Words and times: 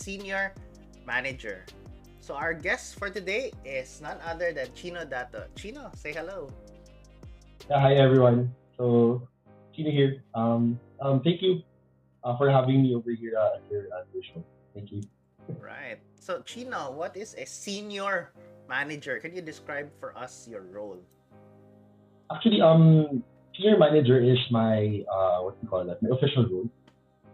senior 0.00 0.56
manager. 1.04 1.68
So 2.24 2.32
our 2.32 2.56
guest 2.56 2.96
for 2.96 3.12
today 3.12 3.52
is 3.64 4.00
none 4.00 4.16
other 4.24 4.52
than 4.52 4.72
Chino 4.72 5.04
Dato. 5.04 5.44
Chino, 5.56 5.92
say 5.92 6.16
hello. 6.16 6.48
Yeah, 7.68 7.80
hi 7.80 8.00
everyone. 8.00 8.56
So 8.80 9.28
Chino 9.76 9.92
here. 9.92 10.24
Um, 10.32 10.80
um, 11.04 11.20
thank 11.20 11.44
you 11.44 11.60
uh, 12.24 12.36
for 12.40 12.48
having 12.48 12.80
me 12.80 12.96
over 12.96 13.12
here 13.12 13.36
uh, 13.36 13.60
at 13.60 13.64
your, 13.68 13.84
at 13.92 14.08
your 14.16 14.24
show. 14.24 14.40
Thank 14.72 14.92
you. 14.92 15.04
Right. 15.58 15.98
So 16.14 16.40
Chino, 16.46 16.94
what 16.94 17.16
is 17.16 17.34
a 17.34 17.44
senior 17.44 18.30
manager? 18.68 19.18
Can 19.18 19.34
you 19.34 19.42
describe 19.42 19.90
for 19.98 20.14
us 20.14 20.46
your 20.46 20.62
role? 20.62 21.02
Actually, 22.30 22.62
um, 22.62 23.24
senior 23.58 23.76
manager 23.76 24.22
is 24.22 24.38
my 24.54 25.02
uh, 25.10 25.42
what 25.42 25.58
do 25.58 25.66
you 25.66 25.68
call 25.68 25.82
that? 25.84 25.98
My 25.98 26.14
official 26.14 26.46
role. 26.46 26.70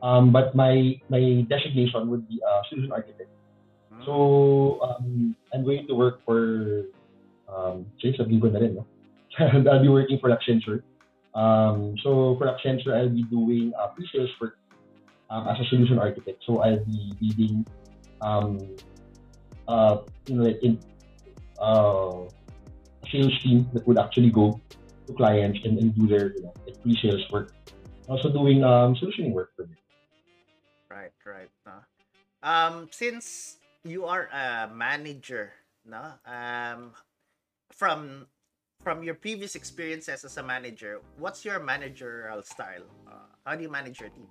Um, 0.07 0.31
but 0.31 0.55
my 0.55 0.95
my 1.11 1.43
designation 1.51 2.07
would 2.07 2.31
be 2.31 2.39
a 2.39 2.63
solution 2.71 2.95
architect. 2.95 3.27
So 4.07 4.79
um, 4.79 5.35
I'm 5.51 5.67
going 5.67 5.91
to 5.91 5.95
work 5.99 6.23
for 6.23 6.87
um, 7.51 7.91
say 7.99 8.15
sabihin 8.15 8.39
ko 8.39 8.55
na 8.55 8.63
rin, 8.63 8.79
no? 8.79 8.87
I'll 9.43 9.83
be 9.83 9.91
working 9.91 10.23
for 10.23 10.31
Accenture. 10.31 10.87
Um, 11.35 11.99
so 12.07 12.39
for 12.39 12.47
Accenture, 12.47 12.95
I'll 12.95 13.11
be 13.11 13.27
doing 13.27 13.75
uh, 13.75 13.91
pre-sales 13.99 14.31
work 14.39 14.63
um, 15.27 15.51
as 15.51 15.59
a 15.59 15.67
solution 15.75 15.99
architect. 15.99 16.39
So 16.47 16.63
I'll 16.63 16.87
be 16.87 17.11
leading 17.19 17.67
um, 18.23 18.63
uh, 19.67 20.07
you 20.31 20.39
know, 20.39 20.47
like 20.47 20.63
in 20.63 20.79
uh, 21.59 22.31
sales 23.11 23.35
team 23.43 23.67
that 23.75 23.83
would 23.91 23.99
actually 23.99 24.31
go 24.31 24.61
to 25.11 25.13
clients 25.19 25.59
and, 25.67 25.83
and 25.83 25.91
do 25.99 26.07
their 26.07 26.31
you 26.39 26.47
know, 26.47 26.55
like 26.63 26.79
pre-sales 26.79 27.27
work. 27.35 27.51
Also 28.07 28.31
doing 28.31 28.63
um, 28.63 28.95
solutioning 28.95 29.35
work 29.35 29.51
for 29.59 29.67
them. 29.67 29.75
Right, 31.07 31.47
right. 31.47 31.53
No? 31.63 31.79
Um, 32.43 32.89
since 32.91 33.59
you 33.85 34.07
are 34.07 34.27
a 34.35 34.67
manager, 34.73 35.53
no? 35.87 36.19
Um, 36.27 36.91
from 37.71 38.27
from 38.83 39.03
your 39.03 39.15
previous 39.15 39.55
experiences 39.55 40.25
as 40.25 40.37
a 40.37 40.43
manager, 40.43 40.99
what's 41.19 41.45
your 41.45 41.63
managerial 41.63 42.43
style? 42.43 42.87
Uh, 43.07 43.31
how 43.45 43.55
do 43.55 43.63
you 43.63 43.71
manage 43.71 44.01
your 44.01 44.11
team? 44.11 44.27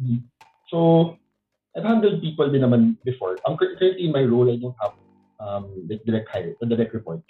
Mm-hmm. 0.00 0.24
So, 0.68 1.16
I've 1.76 1.84
handled 1.84 2.20
people 2.20 2.48
din 2.48 2.64
naman 2.64 2.96
before. 3.04 3.36
Um, 3.44 3.56
currently 3.56 4.00
in 4.00 4.12
my 4.12 4.24
role, 4.24 4.48
I 4.48 4.56
don't 4.56 4.76
have 4.80 4.96
um, 5.40 5.68
like 5.88 6.04
direct 6.04 6.28
hire, 6.28 6.56
direct 6.64 6.92
reports. 6.96 7.28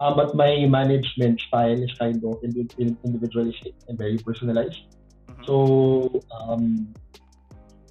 Um, 0.00 0.16
but 0.16 0.34
my 0.34 0.64
management 0.64 1.40
style 1.40 1.76
is 1.76 1.92
kind 2.00 2.24
of 2.24 2.40
individualistic 2.40 3.76
and 3.88 3.96
very 4.00 4.16
personalized. 4.16 4.96
Mm-hmm. 5.28 5.44
So, 5.44 6.20
um, 6.32 6.92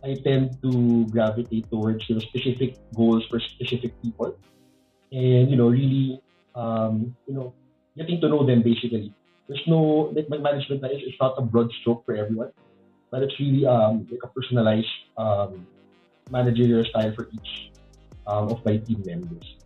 I 0.03 0.17
tend 0.23 0.57
to 0.63 1.05
gravitate 1.07 1.69
towards 1.69 2.09
you 2.09 2.15
know, 2.15 2.21
specific 2.21 2.77
goals 2.95 3.25
for 3.29 3.39
specific 3.39 3.93
people, 4.01 4.35
and 5.11 5.49
you 5.49 5.55
know 5.55 5.69
really 5.69 6.21
um, 6.55 7.15
you 7.27 7.33
know 7.33 7.53
getting 7.97 8.19
to 8.21 8.29
know 8.29 8.45
them 8.45 8.61
basically. 8.61 9.13
There's 9.47 9.61
no 9.67 10.11
like 10.15 10.29
my 10.29 10.37
management 10.37 10.83
is 10.85 11.05
it's 11.05 11.19
not 11.19 11.37
a 11.37 11.41
broad 11.41 11.71
stroke 11.81 12.05
for 12.05 12.15
everyone, 12.15 12.51
but 13.11 13.21
it's 13.21 13.37
really 13.39 13.65
um, 13.65 14.07
like 14.09 14.21
a 14.23 14.27
personalized 14.27 14.95
um, 15.17 15.67
managerial 16.31 16.85
style 16.85 17.13
for 17.13 17.29
each 17.33 17.71
um, 18.25 18.49
of 18.49 18.65
my 18.65 18.77
team 18.77 19.03
members. 19.05 19.57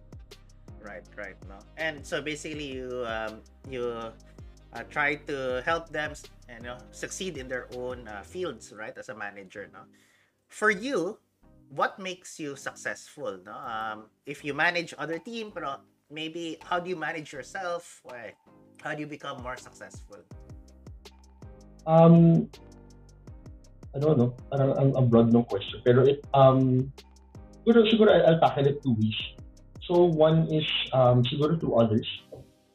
Right, 0.81 1.05
right, 1.17 1.35
no, 1.49 1.57
and 1.77 2.05
so 2.05 2.21
basically 2.21 2.71
you 2.75 3.05
um, 3.07 3.41
you 3.69 3.87
uh, 4.75 4.83
try 4.89 5.15
to 5.15 5.63
help 5.65 5.89
them 5.89 6.13
you 6.49 6.61
know 6.61 6.77
succeed 6.91 7.37
in 7.37 7.47
their 7.47 7.67
own 7.75 8.07
uh, 8.07 8.21
fields 8.21 8.73
right 8.75 8.95
as 8.97 9.09
a 9.09 9.15
manager 9.15 9.67
no 9.73 9.79
for 10.55 10.71
you, 10.71 11.19
what 11.67 11.99
makes 11.99 12.39
you 12.39 12.55
successful? 12.55 13.35
No? 13.43 13.59
Um, 13.59 14.07
if 14.23 14.39
you 14.47 14.55
manage 14.55 14.95
other 14.95 15.19
team, 15.19 15.51
pero 15.51 15.83
maybe 16.07 16.55
how 16.63 16.79
do 16.79 16.87
you 16.87 16.95
manage 16.95 17.35
yourself? 17.35 17.99
Why? 18.07 18.39
How 18.79 18.95
do 18.95 19.03
you 19.03 19.09
become 19.11 19.43
more 19.43 19.59
successful? 19.59 20.23
Um, 21.83 22.47
I 23.91 23.99
don't 23.99 24.15
know. 24.15 24.31
Parang 24.47 24.71
ang, 24.79 24.89
ang 24.95 25.05
broad 25.11 25.35
ng 25.35 25.43
question. 25.43 25.83
Pero 25.83 26.07
um, 26.31 26.87
siguro, 27.67 27.83
siguro 27.91 28.09
I'll 28.15 28.39
tackle 28.39 28.71
it 28.71 28.79
two 28.79 28.95
ways. 28.95 29.19
So 29.83 30.07
one 30.07 30.47
is 30.47 30.65
um, 30.95 31.19
siguro 31.27 31.59
to 31.59 31.75
others. 31.75 32.07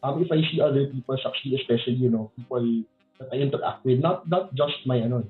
Um, 0.05 0.21
if 0.21 0.29
I 0.29 0.45
see 0.53 0.61
other 0.61 0.85
people 0.93 1.17
succeed, 1.17 1.57
especially, 1.57 1.97
you 1.97 2.13
know, 2.13 2.29
people 2.37 2.85
that 3.19 3.33
I 3.33 3.41
interact 3.41 3.89
with, 3.89 4.05
not 4.05 4.29
not 4.29 4.53
just 4.53 4.85
my, 4.85 5.01
ano, 5.01 5.25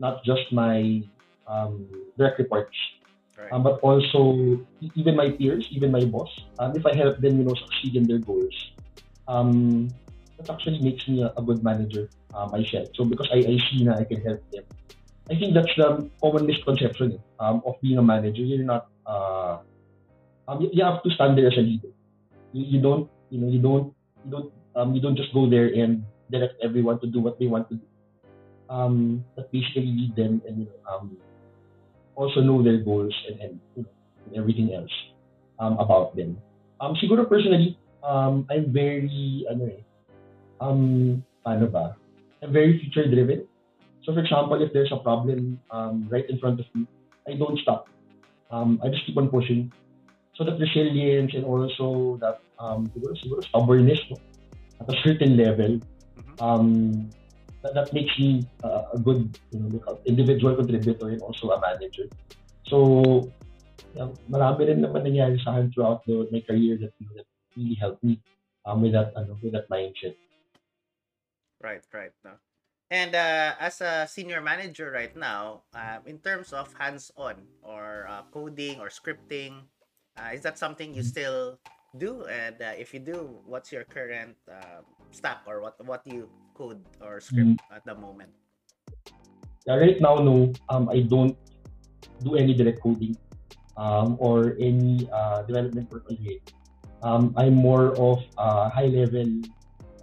not 0.00 0.20
just 0.24 0.48
my 0.52 1.04
um, 1.50 1.90
direct 2.16 2.38
reports. 2.38 2.76
Right. 3.36 3.52
Um, 3.52 3.62
but 3.66 3.80
also 3.80 4.60
even 4.94 5.16
my 5.16 5.30
peers, 5.30 5.66
even 5.70 5.90
my 5.90 6.04
boss, 6.04 6.30
um, 6.58 6.76
if 6.76 6.86
I 6.86 6.94
help 6.94 7.18
them, 7.18 7.38
you 7.38 7.44
know, 7.44 7.54
succeed 7.54 7.96
in 7.96 8.06
their 8.06 8.18
goals, 8.18 8.54
um, 9.26 9.88
that 10.38 10.48
actually 10.50 10.78
makes 10.80 11.08
me 11.08 11.22
a, 11.22 11.32
a 11.36 11.42
good 11.42 11.64
manager 11.64 12.08
uh, 12.34 12.46
myself. 12.46 12.88
So 12.94 13.04
because 13.04 13.28
I, 13.32 13.38
I 13.38 13.56
see 13.70 13.84
that 13.88 13.98
I 13.98 14.04
can 14.04 14.20
help 14.22 14.44
them. 14.52 14.64
I 15.30 15.38
think 15.38 15.54
that's 15.54 15.72
the 15.76 16.10
common 16.20 16.46
misconception 16.46 17.22
um, 17.38 17.62
of 17.64 17.80
being 17.80 17.98
a 17.98 18.02
manager. 18.02 18.42
You're 18.42 18.66
not, 18.66 18.90
uh, 19.06 19.58
um, 20.48 20.60
you, 20.60 20.70
you 20.72 20.84
have 20.84 21.02
to 21.02 21.10
stand 21.10 21.38
there 21.38 21.46
as 21.46 21.56
a 21.56 21.62
leader. 21.62 21.88
You, 22.52 22.64
you 22.76 22.80
don't, 22.82 23.08
you 23.30 23.40
know, 23.40 23.48
you 23.48 23.62
don't, 23.62 23.94
you 24.24 24.30
don't, 24.30 24.52
um, 24.76 24.94
you 24.94 25.00
don't 25.00 25.16
just 25.16 25.32
go 25.32 25.48
there 25.48 25.66
and 25.66 26.04
direct 26.30 26.54
everyone 26.62 27.00
to 27.00 27.06
do 27.06 27.20
what 27.20 27.38
they 27.38 27.46
want 27.46 27.68
to 27.70 27.76
do. 27.76 27.86
Um, 28.68 29.24
but 29.34 29.50
basically 29.50 29.86
lead 29.86 30.14
them 30.14 30.42
and 30.46 30.60
you 30.60 30.66
know, 30.66 30.78
um, 30.92 31.16
also 32.16 32.40
know 32.40 32.62
their 32.62 32.78
goals 32.78 33.14
and, 33.28 33.40
and, 33.40 33.60
you 33.76 33.82
know, 33.82 33.92
and 34.26 34.36
everything 34.36 34.74
else 34.74 34.92
um, 35.58 35.78
about 35.78 36.16
them. 36.16 36.36
Um, 36.80 36.94
siguro 36.96 37.28
personally, 37.28 37.78
um, 38.02 38.46
I'm 38.50 38.72
very, 38.72 39.44
ano 39.50 39.68
eh, 39.68 39.82
um, 40.60 41.24
ano 41.44 41.66
ba? 41.66 41.96
I'm 42.42 42.52
very 42.52 42.80
future 42.80 43.08
driven. 43.08 43.44
So 44.04 44.12
for 44.12 44.20
example, 44.20 44.62
if 44.62 44.72
there's 44.72 44.92
a 44.92 44.96
problem 44.96 45.60
um, 45.70 46.08
right 46.08 46.24
in 46.28 46.38
front 46.38 46.60
of 46.60 46.66
me, 46.74 46.86
I 47.28 47.36
don't 47.36 47.58
stop. 47.60 47.88
Um, 48.50 48.80
I 48.82 48.88
just 48.88 49.04
keep 49.06 49.16
on 49.16 49.28
pushing. 49.28 49.72
So 50.36 50.44
that 50.44 50.58
resilience 50.58 51.36
and 51.36 51.44
also 51.44 52.16
that 52.24 52.40
um, 52.58 52.88
siguro, 52.96 53.12
siguro 53.12 53.44
stubbornness 53.44 54.00
no? 54.08 54.16
at 54.80 54.88
a 54.88 54.96
certain 55.04 55.36
level, 55.36 55.80
mm-hmm. 55.80 56.44
um, 56.44 57.10
that, 57.62 57.74
that 57.74 57.92
makes 57.92 58.12
me 58.18 58.46
uh, 58.64 58.94
a 58.94 58.98
good 58.98 59.38
you 59.50 59.60
know, 59.60 59.98
individual 60.06 60.56
contributor 60.56 61.08
and 61.08 61.20
also 61.22 61.50
a 61.50 61.60
manager. 61.60 62.08
So, 62.66 63.30
yeah, 63.94 64.08
marami 64.30 64.68
rin 64.68 64.80
naman 64.80 65.02
nangyari 65.02 65.36
sa 65.42 65.58
akin 65.58 65.72
throughout 65.74 66.06
the, 66.06 66.28
my 66.30 66.40
career 66.40 66.78
that, 66.78 66.92
you 66.98 67.06
know, 67.06 67.14
that 67.16 67.26
really 67.56 67.74
helped 67.74 68.02
me 68.04 68.20
um, 68.64 68.82
with 68.82 68.92
that 68.92 69.12
ano, 69.16 69.36
with 69.42 69.52
that 69.52 69.68
mindset. 69.68 70.14
Right, 71.60 71.82
right. 71.92 72.12
No. 72.24 72.40
And 72.90 73.14
uh, 73.14 73.54
as 73.60 73.80
a 73.80 74.06
senior 74.10 74.40
manager 74.40 74.90
right 74.90 75.14
now, 75.14 75.62
uh, 75.74 76.02
in 76.06 76.18
terms 76.18 76.52
of 76.52 76.74
hands-on 76.74 77.36
or 77.62 78.06
uh, 78.08 78.22
coding 78.32 78.80
or 78.80 78.88
scripting, 78.88 79.70
uh, 80.18 80.34
is 80.34 80.42
that 80.42 80.58
something 80.58 80.94
you 80.94 81.02
still 81.02 81.58
do? 81.96 82.26
And 82.26 82.56
uh, 82.60 82.76
if 82.78 82.94
you 82.94 83.00
do, 83.00 83.38
what's 83.46 83.72
your 83.72 83.84
current 83.84 84.36
uh, 84.50 84.86
stack 85.10 85.42
or 85.46 85.60
what 85.60 85.74
what 85.86 86.02
you 86.06 86.28
code 86.54 86.82
or 87.00 87.20
script 87.20 87.58
mm. 87.58 87.74
at 87.74 87.84
the 87.84 87.94
moment? 87.94 88.30
Yeah, 89.66 89.76
right 89.76 90.00
now, 90.00 90.16
no. 90.22 90.52
Um, 90.68 90.88
I 90.88 91.02
don't 91.04 91.36
do 92.24 92.36
any 92.36 92.54
direct 92.54 92.80
coding 92.80 93.16
um, 93.76 94.16
or 94.20 94.56
any 94.60 95.08
uh, 95.12 95.42
development 95.42 95.90
work 95.92 96.06
yet. 96.08 96.40
Um, 97.02 97.32
I'm 97.36 97.54
more 97.56 97.96
of 97.96 98.20
uh, 98.36 98.68
high 98.68 98.92
level, 98.92 99.40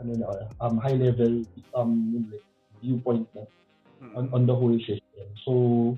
ano 0.02 0.12
na, 0.18 0.28
um, 0.62 0.82
high 0.82 0.98
level 0.98 1.46
um, 1.78 2.26
viewpoint 2.82 3.30
na 3.38 3.46
on, 4.18 4.30
on 4.34 4.46
the 4.46 4.56
whole 4.56 4.78
system. 4.82 5.28
So, 5.46 5.98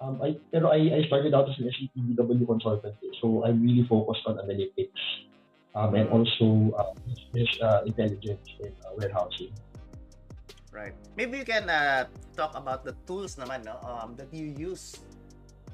um, 0.00 0.20
I, 0.22 0.38
pero 0.52 0.70
I, 0.70 1.02
I 1.02 1.06
started 1.06 1.34
out 1.34 1.48
as 1.48 1.58
an 1.58 1.70
SAP 1.70 1.94
BW 1.96 2.46
consultant. 2.46 2.94
So, 3.20 3.44
I'm 3.44 3.62
really 3.62 3.86
focused 3.88 4.22
on 4.26 4.38
analytics 4.38 5.02
um, 5.74 5.94
and 5.94 6.08
also 6.10 6.74
uh, 6.78 6.94
business 7.06 7.50
uh, 7.62 7.82
intelligence 7.86 8.46
and 8.62 8.74
uh, 8.86 8.94
warehousing. 8.96 9.52
Right. 10.70 10.94
Maybe 11.16 11.38
you 11.38 11.44
can 11.44 11.68
uh, 11.68 12.06
talk 12.36 12.54
about 12.54 12.84
the 12.84 12.94
tools 13.06 13.34
naman 13.34 13.66
no 13.66 13.82
um, 13.82 14.14
that 14.14 14.30
you 14.30 14.46
use 14.54 15.02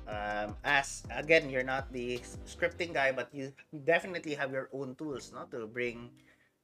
um, 0.09 0.57
as 0.65 1.05
again 1.13 1.51
you're 1.51 1.67
not 1.67 1.93
the 1.93 2.21
scripting 2.49 2.93
guy 2.95 3.13
but 3.13 3.29
you 3.33 3.53
definitely 3.85 4.33
have 4.33 4.53
your 4.53 4.69
own 4.73 4.95
tools 4.97 5.33
no 5.35 5.45
to 5.53 5.67
bring 5.67 6.09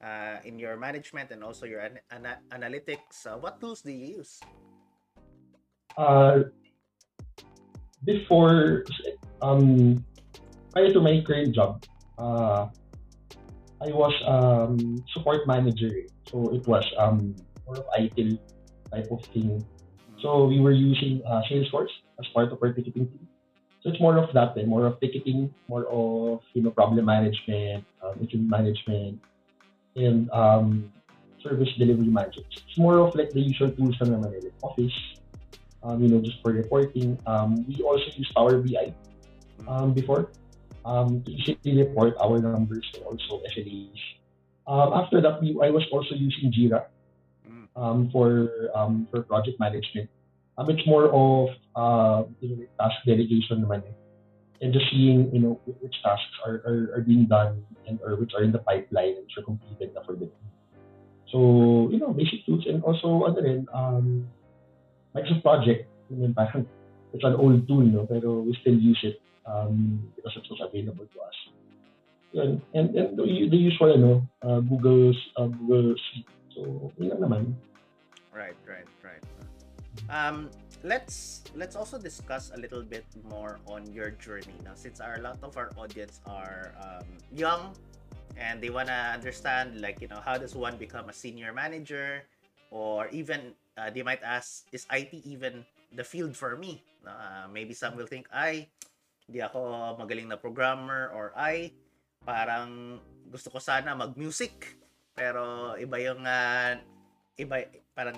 uh, 0.01 0.41
in 0.45 0.57
your 0.57 0.77
management 0.77 1.29
and 1.29 1.43
also 1.43 1.65
your 1.65 1.81
an- 1.85 2.01
an- 2.09 2.41
analytics 2.49 3.27
uh, 3.27 3.37
what 3.37 3.61
tools 3.61 3.81
do 3.81 3.91
you 3.91 4.21
use 4.23 4.41
uh, 5.97 6.49
before 8.03 8.83
um 9.41 10.03
prior 10.73 10.91
to 10.91 11.01
my 11.01 11.21
current 11.25 11.53
job 11.53 11.83
uh, 12.17 12.67
I 13.81 13.89
was 13.89 14.13
um, 14.29 15.03
support 15.13 15.47
manager 15.47 15.89
so 16.31 16.53
it 16.55 16.65
was 16.67 16.85
um, 16.97 17.35
more 17.67 17.77
of 17.77 17.85
ITIL 17.99 18.39
type 18.91 19.11
of 19.11 19.23
thing. 19.33 19.65
So 20.21 20.45
we 20.45 20.59
were 20.59 20.71
using 20.71 21.21
uh, 21.27 21.41
Salesforce 21.49 21.91
as 22.19 22.27
part 22.33 22.51
of 22.51 22.59
our 22.61 22.71
ticketing 22.73 23.07
team. 23.07 23.27
So 23.83 23.89
it's 23.89 23.99
more 23.99 24.17
of 24.17 24.31
that, 24.33 24.55
eh? 24.57 24.65
more 24.65 24.85
of 24.85 24.99
ticketing, 24.99 25.53
more 25.67 25.85
of 25.87 26.39
you 26.53 26.61
know 26.61 26.69
problem 26.71 27.05
management, 27.05 27.83
um, 28.03 28.13
incident 28.21 28.47
management, 28.47 29.19
and 29.95 30.29
um, 30.29 30.93
service 31.41 31.69
delivery 31.79 32.07
management. 32.07 32.45
It's 32.51 32.77
more 32.77 32.99
of 32.99 33.15
like 33.15 33.31
the 33.31 33.41
usual 33.41 33.71
tools 33.71 33.97
na 33.99 34.13
naman, 34.13 34.37
eh, 34.37 34.53
Office, 34.61 34.93
um, 35.83 36.01
you 36.01 36.09
know, 36.09 36.21
just 36.21 36.41
for 36.41 36.51
reporting. 36.51 37.17
Um, 37.25 37.65
we 37.67 37.81
also 37.83 38.05
use 38.15 38.31
Power 38.35 38.57
BI 38.61 38.93
um, 39.67 39.93
before 39.93 40.31
um, 40.85 41.23
to 41.23 41.31
easily 41.31 41.83
report 41.83 42.15
our 42.21 42.39
numbers 42.39 42.85
and 42.95 43.03
also 43.05 43.41
SLAs. 43.53 44.01
Um, 44.67 44.93
after 44.93 45.21
that, 45.21 45.41
we, 45.41 45.57
I 45.61 45.69
was 45.69 45.83
also 45.91 46.15
using 46.15 46.51
Jira 46.51 46.85
um, 47.75 48.09
for 48.11 48.49
um, 48.75 49.07
for 49.11 49.23
project 49.23 49.59
management. 49.59 50.09
Um, 50.57 50.69
it's 50.69 50.85
more 50.85 51.09
of 51.09 51.49
uh, 51.75 52.27
you 52.39 52.55
know, 52.55 52.65
task 52.79 52.95
delegation 53.05 53.63
naman 53.63 53.81
eh. 53.87 53.95
and 54.61 54.73
just 54.73 54.85
seeing 54.91 55.33
you 55.33 55.39
know 55.39 55.59
which 55.65 55.95
tasks 56.03 56.35
are, 56.45 56.61
are, 56.67 56.99
are 56.99 57.01
being 57.01 57.25
done 57.25 57.63
and 57.87 57.99
or 58.05 58.15
which 58.15 58.31
are 58.37 58.43
in 58.43 58.51
the 58.51 58.59
pipeline 58.59 59.17
and 59.17 59.25
which 59.25 59.35
are 59.37 59.45
completed 59.45 59.93
na 59.95 60.03
for 60.03 60.15
the. 60.15 60.29
So, 61.31 61.87
you 61.87 61.97
know, 61.97 62.11
basic 62.11 62.45
tools 62.45 62.67
and 62.67 62.83
also 62.83 63.23
ano 63.23 63.39
rin, 63.39 63.63
um, 63.71 64.27
Microsoft 65.15 65.43
Project, 65.43 65.87
mean, 66.09 66.33
parang 66.33 66.67
it's 67.13 67.23
an 67.23 67.35
old 67.35 67.67
tool, 67.67 67.83
no? 67.83 68.07
pero 68.07 68.39
we 68.39 68.55
still 68.61 68.75
use 68.75 68.99
it 69.03 69.19
um, 69.45 69.99
because 70.15 70.35
it 70.37 70.45
was 70.49 70.59
available 70.63 71.07
to 71.07 71.19
us. 71.19 71.37
Yun. 72.31 72.61
And, 72.73 72.95
and 72.95 73.17
the, 73.17 73.23
the 73.23 73.57
usual, 73.57 73.91
ano, 73.91 74.11
uh, 74.41 74.59
Google's, 74.61 75.17
uh, 75.35 75.47
Google 75.47 75.95
Sheet. 75.99 76.27
So, 76.55 76.91
yun 76.97 77.19
naman. 77.19 77.55
Right, 78.31 78.55
right, 78.63 78.87
right. 79.03 79.23
Um, 80.07 80.49
let's 80.83 81.43
let's 81.53 81.75
also 81.75 81.99
discuss 81.99 82.51
a 82.55 82.59
little 82.59 82.81
bit 82.81 83.05
more 83.29 83.59
on 83.67 83.85
your 83.91 84.11
journey 84.11 84.55
now 84.63 84.71
since 84.73 84.99
our, 84.99 85.19
a 85.19 85.21
lot 85.21 85.37
of 85.43 85.57
our 85.57 85.69
audience 85.77 86.21
are 86.25 86.71
um, 86.79 87.05
young 87.35 87.75
and 88.37 88.61
they 88.63 88.69
want 88.69 88.87
to 88.87 88.99
understand 89.13 89.81
like 89.81 90.01
you 90.01 90.07
know 90.07 90.19
how 90.23 90.37
does 90.37 90.55
one 90.55 90.77
become 90.77 91.09
a 91.09 91.13
senior 91.13 91.53
manager 91.53 92.23
or 92.71 93.07
even 93.09 93.53
uh, 93.77 93.89
they 93.89 94.03
might 94.03 94.23
ask 94.23 94.67
is 94.71 94.87
IT 94.91 95.13
even 95.23 95.63
the 95.93 96.03
field 96.03 96.35
for 96.35 96.55
me? 96.55 96.83
Uh, 97.05 97.47
maybe 97.49 97.73
some 97.73 97.97
will 97.97 98.09
think 98.09 98.27
ay 98.31 98.69
hindi 99.25 99.39
ako 99.41 99.95
magaling 99.97 100.27
na 100.27 100.37
programmer 100.37 101.09
or 101.15 101.31
ay 101.39 101.71
parang 102.21 102.99
gusto 103.31 103.49
ko 103.49 103.57
sana 103.57 103.95
mag-music. 103.95 104.77
Pero 105.15 105.73
iba 105.79 105.97
yung 105.99 106.23
uh, 106.23 106.75
iba 107.39 107.55
parang 107.95 108.17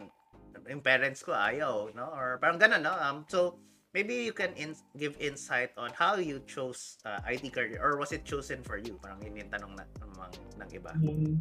yung 0.69 0.83
parents 0.83 1.21
ko 1.25 1.33
ayaw 1.33 1.91
no? 1.94 2.09
Or 2.13 2.38
parang 2.41 2.57
ganun 2.57 2.81
no? 2.81 2.94
Um 2.94 3.25
so 3.29 3.57
maybe 3.94 4.25
you 4.25 4.33
can 4.33 4.51
in- 4.57 4.77
give 4.97 5.13
insight 5.21 5.69
on 5.77 5.94
how 5.94 6.17
you 6.17 6.41
chose 6.49 6.97
uh, 7.06 7.21
IT 7.29 7.53
career 7.53 7.77
or 7.77 7.95
was 8.01 8.11
it 8.11 8.25
chosen 8.25 8.65
for 8.65 8.81
you? 8.81 8.97
Parang 8.99 9.21
yun 9.21 9.38
yung 9.38 9.51
tanong 9.53 9.73
na, 9.77 9.85
ng, 10.01 10.13
ng 10.59 10.69
iba. 10.73 10.91
Um, 10.97 11.38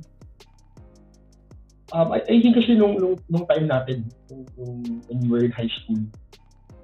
um, 1.93 2.13
I, 2.13 2.21
I 2.25 2.37
think 2.41 2.57
kasi 2.57 2.75
nung, 2.75 2.99
nung, 2.99 3.17
nung 3.29 3.47
time 3.47 3.69
natin 3.69 4.09
nung, 4.31 4.45
nung, 4.57 4.77
when 5.09 5.19
we 5.23 5.29
were 5.29 5.45
in 5.45 5.53
high 5.53 5.71
school 5.83 6.01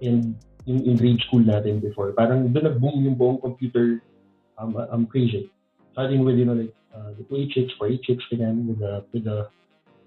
and 0.02 0.36
yung, 0.64 0.80
yung 0.84 0.96
grade 0.96 1.20
school 1.26 1.42
natin 1.42 1.80
before 1.80 2.12
parang 2.12 2.52
doon 2.52 2.64
nag-boom 2.68 3.04
yung 3.04 3.16
buong 3.16 3.40
computer 3.40 4.00
um, 4.60 4.76
um, 4.76 5.06
crazy 5.06 5.50
starting 5.92 6.24
with 6.24 6.36
you 6.36 6.44
know 6.44 6.56
like 6.56 6.74
uh, 6.94 7.12
the 7.16 7.24
286 7.26 7.74
486 7.80 8.32
ganyan 8.32 8.56
with 8.68 8.78
the 8.78 8.92
with 9.12 9.24
the 9.24 9.48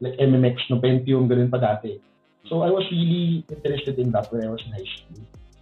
like 0.01 0.17
MMX 0.17 0.69
no 0.69 0.81
Pentium 0.81 1.25
ganun 1.29 1.51
pa 1.51 1.59
dati 1.59 1.99
so 2.45 2.61
I 2.61 2.69
was 2.69 2.85
really 2.89 3.45
interested 3.49 3.99
in 4.01 4.09
that 4.13 4.29
when 4.29 4.45
I 4.45 4.49
was 4.49 4.61
in 4.65 4.73
high 4.73 4.91
school 4.97 5.21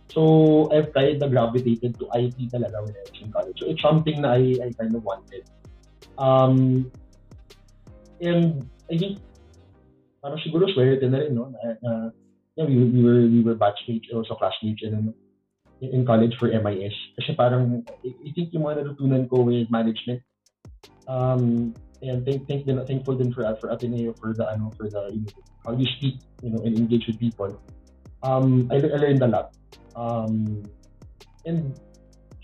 So, 0.09 0.69
I've 0.73 0.91
kind 0.93 1.21
of 1.21 1.29
gravitated 1.29 1.99
to 2.01 2.09
IT 2.17 2.49
talaga 2.49 2.81
when 2.81 2.97
I 2.97 3.01
was 3.05 3.21
in 3.21 3.31
college. 3.31 3.57
So, 3.61 3.69
it's 3.69 3.81
something 3.81 4.21
na 4.21 4.41
I, 4.41 4.57
I 4.57 4.73
kind 4.73 4.95
of 4.97 5.05
wanted. 5.05 5.45
Um, 6.17 6.91
and 8.19 8.65
I 8.89 8.97
think, 8.97 9.21
parang 10.21 10.39
siguro 10.43 10.67
swerte 10.71 11.07
na 11.07 11.25
rin, 11.25 11.35
no? 11.35 11.51
Na, 11.51 11.59
na, 11.81 11.91
yeah, 12.55 12.67
we, 12.67 12.75
we 12.91 13.01
were 13.03 13.23
we 13.27 13.39
were 13.43 13.55
batchmates, 13.55 14.11
also 14.13 14.35
classmates 14.35 14.83
in, 14.83 15.13
in 15.81 16.05
college 16.05 16.35
for 16.39 16.51
MIS. 16.51 16.95
Kasi 17.19 17.35
parang, 17.35 17.83
I, 18.03 18.29
think 18.35 18.51
yung 18.51 18.67
mga 18.67 18.83
natutunan 18.83 19.27
ko 19.31 19.47
with 19.47 19.71
management, 19.71 20.21
um, 21.07 21.73
and 22.03 22.23
thank, 22.27 22.47
thank 22.47 22.67
din, 22.67 22.79
thankful 22.85 23.15
din 23.15 23.31
for, 23.31 23.43
for 23.59 23.71
Ateneo 23.71 24.15
for 24.19 24.35
the, 24.35 24.47
ano, 24.47 24.71
for 24.75 24.87
the, 24.91 25.11
you 25.11 25.23
know, 25.23 25.43
how 25.63 25.71
you 25.75 25.87
speak, 25.99 26.19
you 26.43 26.51
know, 26.51 26.59
and 26.63 26.75
engage 26.75 27.07
with 27.07 27.19
people. 27.19 27.55
Um, 28.23 28.67
I, 28.71 28.75
I 28.83 28.99
learned 28.99 29.23
a 29.23 29.27
lot 29.27 29.55
Um, 29.99 30.63
and 31.45 31.75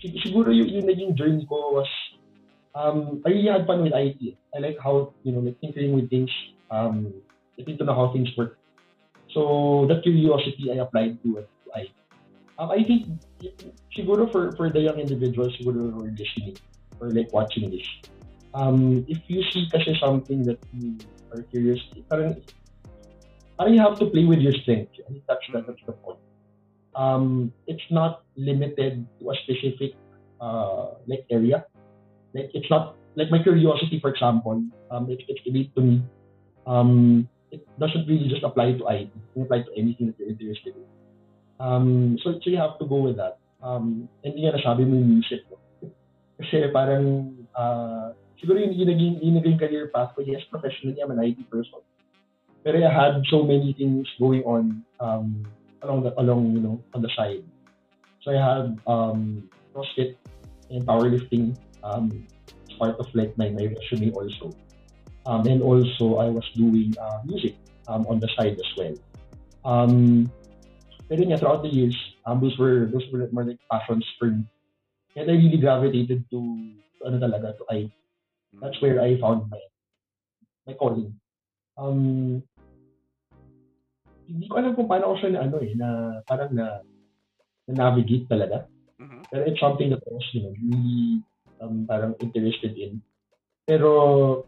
siguro 0.04 0.52
yung, 0.52 0.68
yung 0.68 0.86
naging 0.86 1.16
journey 1.16 1.48
ko 1.48 1.80
was 1.80 1.90
um, 2.76 3.22
I 3.24 3.32
really 3.32 3.48
had 3.48 3.66
fun 3.66 3.82
with 3.82 3.96
IT. 3.96 4.36
I 4.54 4.58
like 4.58 4.76
how, 4.82 5.16
you 5.22 5.32
know, 5.32 5.40
like 5.40 5.60
tinkering 5.60 5.96
with 5.96 6.10
things, 6.10 6.30
um, 6.70 7.12
getting 7.58 7.78
to 7.78 7.84
know 7.84 7.94
how 7.94 8.12
things 8.12 8.30
work. 8.36 8.58
So 9.32 9.86
that 9.88 10.02
curiosity 10.02 10.70
I 10.72 10.82
applied 10.82 11.22
to, 11.22 11.44
IT. 11.76 11.90
Um, 12.58 12.70
I 12.70 12.82
think 12.84 13.06
siguro 13.96 14.30
for, 14.32 14.56
for 14.56 14.70
the 14.70 14.80
young 14.80 14.98
individuals 14.98 15.56
siguro 15.60 15.92
who 15.92 16.04
are 16.04 16.10
listening 16.10 16.56
or 17.00 17.10
like 17.10 17.30
watching 17.32 17.70
this, 17.70 17.86
um, 18.54 19.04
if 19.08 19.18
you 19.28 19.42
see 19.52 19.68
kasi 19.70 19.96
something 20.00 20.44
that 20.44 20.58
you 20.72 20.96
are 21.34 21.42
curious, 21.42 21.80
parang, 22.08 22.40
parang 23.58 23.74
you 23.74 23.80
have 23.80 23.98
to 23.98 24.06
play 24.06 24.24
with 24.24 24.40
your 24.40 24.54
strength. 24.54 24.92
I 25.04 25.12
think 25.12 25.24
that's, 25.28 25.44
that's 25.52 25.84
the 25.86 25.92
point 25.92 26.18
um, 26.96 27.52
it's 27.66 27.84
not 27.90 28.24
limited 28.36 29.06
to 29.20 29.30
a 29.30 29.34
specific 29.44 29.92
uh, 30.40 30.96
like 31.06 31.24
area. 31.30 31.64
Like 32.34 32.50
it's 32.54 32.68
not 32.70 32.96
like 33.14 33.30
my 33.30 33.42
curiosity, 33.42 34.00
for 34.00 34.10
example, 34.10 34.64
um, 34.90 35.10
it, 35.10 35.20
it's 35.28 35.40
innate 35.44 35.74
to 35.76 35.80
me. 35.82 36.02
Um, 36.66 37.28
it 37.50 37.62
doesn't 37.78 38.06
really 38.06 38.28
just 38.28 38.42
apply 38.42 38.72
to 38.72 38.84
IT. 38.88 39.10
It 39.10 39.32
can 39.34 39.42
apply 39.42 39.62
to 39.62 39.72
anything 39.76 40.08
that 40.08 40.18
you're 40.18 40.30
interested 40.30 40.74
in. 40.74 40.86
Um, 41.58 42.18
so, 42.22 42.38
so 42.42 42.50
you 42.50 42.58
have 42.58 42.78
to 42.78 42.86
go 42.86 42.96
with 42.96 43.16
that. 43.16 43.38
Um, 43.62 44.08
hindi 44.22 44.44
nga 44.44 44.58
nasabi 44.58 44.84
mo 44.84 44.98
yung 44.98 45.10
music. 45.20 45.46
No? 45.48 45.58
Kasi 46.36 46.68
parang, 46.68 47.32
uh, 47.56 48.12
siguro 48.36 48.60
yung, 48.60 48.76
naging, 48.76 49.24
yung 49.24 49.36
naging 49.40 49.58
career 49.58 49.88
path 49.88 50.12
ko, 50.12 50.20
yes, 50.20 50.44
professionally, 50.52 51.00
I'm 51.00 51.10
an 51.10 51.24
IT 51.24 51.40
person. 51.48 51.80
Pero 52.66 52.82
I 52.82 52.90
had 52.90 53.22
so 53.30 53.46
many 53.46 53.78
things 53.78 54.10
going 54.18 54.42
on 54.42 54.82
um, 54.98 55.46
along 55.86 56.02
the 56.02 56.10
along 56.18 56.50
you 56.50 56.58
know 56.58 56.82
on 56.94 57.00
the 57.00 57.10
side. 57.14 57.46
So 58.26 58.34
I 58.34 58.42
had 58.42 58.74
um, 58.90 59.46
CrossFit 59.70 60.18
and 60.74 60.82
powerlifting 60.82 61.54
um, 61.86 62.26
as 62.50 62.74
part 62.74 62.98
of 62.98 63.06
like 63.14 63.38
my, 63.38 63.54
my 63.54 63.70
resume 63.70 64.10
also. 64.18 64.50
Um, 65.26 65.42
and 65.46 65.60
also 65.60 66.22
I 66.22 66.30
was 66.30 66.46
doing 66.54 66.94
uh, 66.96 67.20
music 67.26 67.58
um, 67.90 68.06
on 68.06 68.22
the 68.22 68.30
side 68.38 68.54
as 68.54 68.70
well. 68.78 68.94
Um, 69.66 70.30
pero 71.10 71.22
yeah, 71.22 71.36
throughout 71.36 71.62
the 71.62 71.70
years, 71.70 71.98
um, 72.26 72.38
those 72.38 72.54
were 72.58 72.86
those 72.86 73.02
were 73.10 73.26
more 73.34 73.42
like 73.42 73.58
passions 73.70 74.06
for 74.18 74.30
me. 74.30 74.46
And 75.18 75.30
I 75.30 75.34
really 75.34 75.58
gravitated 75.58 76.26
to 76.30 76.38
ano 77.02 77.18
talaga 77.18 77.58
to 77.58 77.62
I. 77.70 77.90
That's 78.62 78.78
where 78.80 79.02
I 79.02 79.18
found 79.18 79.50
my 79.50 79.62
my 80.66 80.74
calling. 80.78 81.14
Um, 81.74 82.42
hindi 84.26 84.46
ko 84.50 84.58
alam 84.58 84.74
kung 84.74 84.90
paano 84.90 85.14
ko 85.14 85.16
siya 85.22 85.30
na 85.34 85.40
ano 85.46 85.56
eh, 85.62 85.74
na 85.78 85.88
parang 86.26 86.50
na, 86.54 86.82
na 87.70 87.72
navigate 87.74 88.26
talaga. 88.26 88.66
Mm-hmm. 88.98 89.22
Pero 89.30 89.42
it's 89.46 89.62
something 89.62 89.90
that 89.94 90.02
I 90.02 90.10
was, 90.10 90.26
you 90.34 90.42
know, 90.42 90.54
really 90.58 91.22
um, 91.62 91.86
parang 91.86 92.18
interested 92.18 92.74
in. 92.74 92.98
Pero 93.66 94.46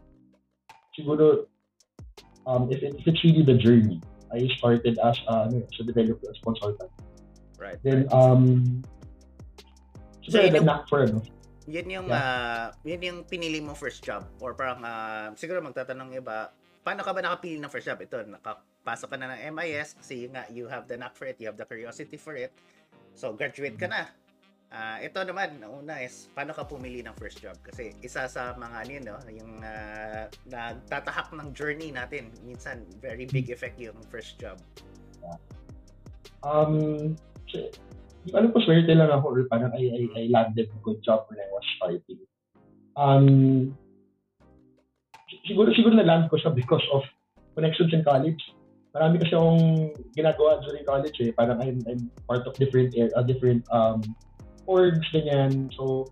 siguro 0.99 1.47
um, 2.43 2.67
if, 2.67 2.83
it, 2.83 2.99
if 2.99 3.07
it's 3.07 3.23
really 3.23 3.43
the 3.47 3.55
journey, 3.55 4.03
I 4.29 4.45
started 4.59 4.99
as 4.99 5.15
uh, 5.25 5.47
ano, 5.47 5.63
as 5.63 5.77
a 5.79 5.83
developer, 5.87 6.27
as 6.27 6.37
consultant. 6.43 6.91
Right. 7.55 7.79
Then 7.83 8.07
um 8.11 8.83
so, 10.27 10.35
so 10.35 10.43
yun 10.43 10.63
yung, 10.63 10.67
for 10.87 11.03
ano. 11.07 11.23
Yun 11.69 11.87
yung 11.89 12.07
yeah. 12.07 12.19
uh, 12.19 12.65
yun 12.83 13.01
yung 13.01 13.19
pinili 13.25 13.63
mo 13.63 13.75
first 13.75 14.03
job 14.03 14.27
or 14.39 14.53
parang 14.55 14.83
uh, 14.83 15.31
siguro 15.35 15.63
magtatanong 15.63 16.19
iba, 16.19 16.51
paano 16.83 17.03
ka 17.03 17.11
ba 17.11 17.19
nakapili 17.23 17.59
ng 17.59 17.71
first 17.71 17.87
job? 17.87 17.99
Ito, 17.99 18.25
naka 18.27 18.63
pasok 18.83 19.11
ka 19.11 19.17
na 19.19 19.35
ng 19.35 19.53
MIS 19.53 19.99
kasi 19.99 20.31
nga 20.31 20.47
you 20.49 20.65
have 20.71 20.87
the 20.87 20.95
knack 20.95 21.13
for 21.13 21.27
it, 21.27 21.35
you 21.37 21.47
have 21.51 21.59
the 21.59 21.67
curiosity 21.67 22.15
for 22.15 22.33
it. 22.33 22.55
So 23.13 23.35
graduate 23.35 23.75
ka 23.75 23.91
na. 23.91 24.07
Uh, 24.69 25.01
ito 25.01 25.17
naman, 25.25 25.65
una 25.65 25.97
is 25.97 26.29
paano 26.37 26.53
ka 26.53 26.61
pumili 26.61 27.01
ng 27.01 27.17
first 27.17 27.41
job? 27.41 27.57
Kasi 27.65 27.97
isa 28.05 28.29
sa 28.29 28.53
mga 28.53 28.75
ano 28.85 28.91
yun, 28.93 29.03
no, 29.09 29.17
yung 29.25 29.53
uh, 29.65 30.29
nagtatahak 30.45 31.33
ng 31.33 31.49
journey 31.57 31.89
natin. 31.89 32.29
Minsan, 32.45 32.85
very 33.01 33.25
big 33.25 33.49
effect 33.49 33.81
yung 33.81 33.97
first 34.13 34.37
job. 34.37 34.61
Um, 36.45 37.17
ano 38.29 38.45
po, 38.53 38.61
swerte 38.61 38.93
lang 38.93 39.09
ako 39.09 39.25
or 39.33 39.41
parang 39.49 39.73
I, 39.73 39.89
I, 39.89 40.01
I 40.13 40.23
landed 40.29 40.69
a 40.69 40.79
good 40.85 41.01
job 41.01 41.25
when 41.33 41.41
I 41.41 41.49
was 41.49 41.65
starting. 41.81 42.21
Um, 42.93 43.25
siguro, 45.49 45.73
siguro 45.73 45.97
na-land 45.97 46.29
ko 46.29 46.37
siya 46.37 46.53
because 46.53 46.85
of 46.93 47.01
connections 47.57 47.89
in 47.89 48.05
college 48.05 48.39
marami 48.89 49.21
kasi 49.21 49.37
akong 49.37 49.93
ginagawa 50.17 50.57
during 50.65 50.85
college 50.85 51.17
eh. 51.21 51.29
Parang 51.33 51.61
I'm, 51.61 51.77
I'm 51.85 52.09
part 52.25 52.41
of 52.49 52.57
different 52.57 52.93
uh, 52.97 53.21
different 53.21 53.61
um, 53.69 54.01
orgs, 54.69 55.09
ganyan. 55.09 55.73
So, 55.73 56.05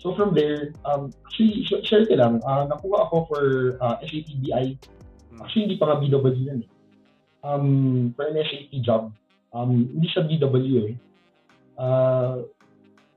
so 0.00 0.16
from 0.16 0.32
there, 0.32 0.72
um, 0.88 1.12
actually, 1.28 1.68
sh- 1.68 1.84
share 1.84 2.08
ko 2.08 2.16
lang, 2.16 2.40
uh, 2.48 2.64
nakuha 2.64 3.04
ako 3.04 3.28
for 3.28 3.44
uh, 3.84 4.00
SAP 4.00 4.32
BI. 4.40 4.80
Mm. 5.36 5.38
Actually, 5.44 5.64
hindi 5.68 5.76
pa 5.76 5.92
nga 5.92 6.00
BW 6.00 6.40
yun 6.40 6.64
eh. 6.64 6.70
Um, 7.44 7.68
for 8.16 8.32
an 8.32 8.40
SAP 8.40 8.72
job. 8.80 9.12
Um, 9.52 9.92
hindi 9.92 10.08
siya 10.08 10.24
BW 10.24 10.74
eh. 10.88 10.96
Uh, 11.76 12.48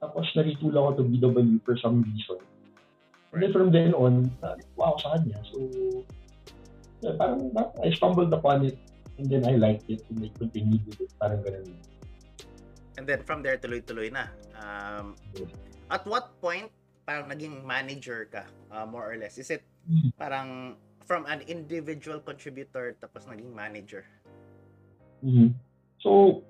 tapos 0.04 0.28
naritulo 0.36 0.92
ako 0.92 0.92
to 1.00 1.04
BW 1.08 1.64
for 1.64 1.80
some 1.80 2.04
reason. 2.04 2.44
And 3.32 3.40
then 3.40 3.54
from 3.56 3.72
then 3.72 3.96
on, 3.96 4.28
uh, 4.44 4.60
wow 4.76 5.00
sa 5.00 5.16
kanya. 5.16 5.40
So, 5.48 5.72
yeah, 7.00 7.16
parang 7.16 7.56
I 7.80 7.90
stumbled 7.96 8.34
upon 8.34 8.68
it 8.68 8.78
and 9.18 9.30
then 9.30 9.48
I 9.48 9.56
liked 9.56 9.88
it 9.88 10.04
and 10.10 10.26
I 10.26 10.30
continued 10.36 10.84
with 10.86 11.00
it. 11.02 11.12
Parang 11.22 11.40
ganun. 11.46 11.70
And 12.98 13.08
then 13.08 13.24
from 13.24 13.44
there, 13.44 13.56
tuloy-tuloy 13.56 14.12
na. 14.12 14.28
Um, 14.60 15.16
at 15.92 16.04
what 16.08 16.36
point, 16.42 16.72
parang 17.08 17.28
naging 17.32 17.64
manager 17.64 18.28
ka, 18.32 18.44
uh, 18.72 18.86
more 18.86 19.08
or 19.08 19.18
less? 19.18 19.38
Is 19.38 19.50
it 19.50 19.64
Mhm. 19.88 20.14
parang 20.16 20.78
from 21.08 21.26
an 21.26 21.42
individual 21.50 22.22
contributor 22.22 22.96
tapos 23.02 23.26
naging 23.28 23.52
manager? 23.52 24.06
Mhm. 25.26 25.58
So, 26.02 26.42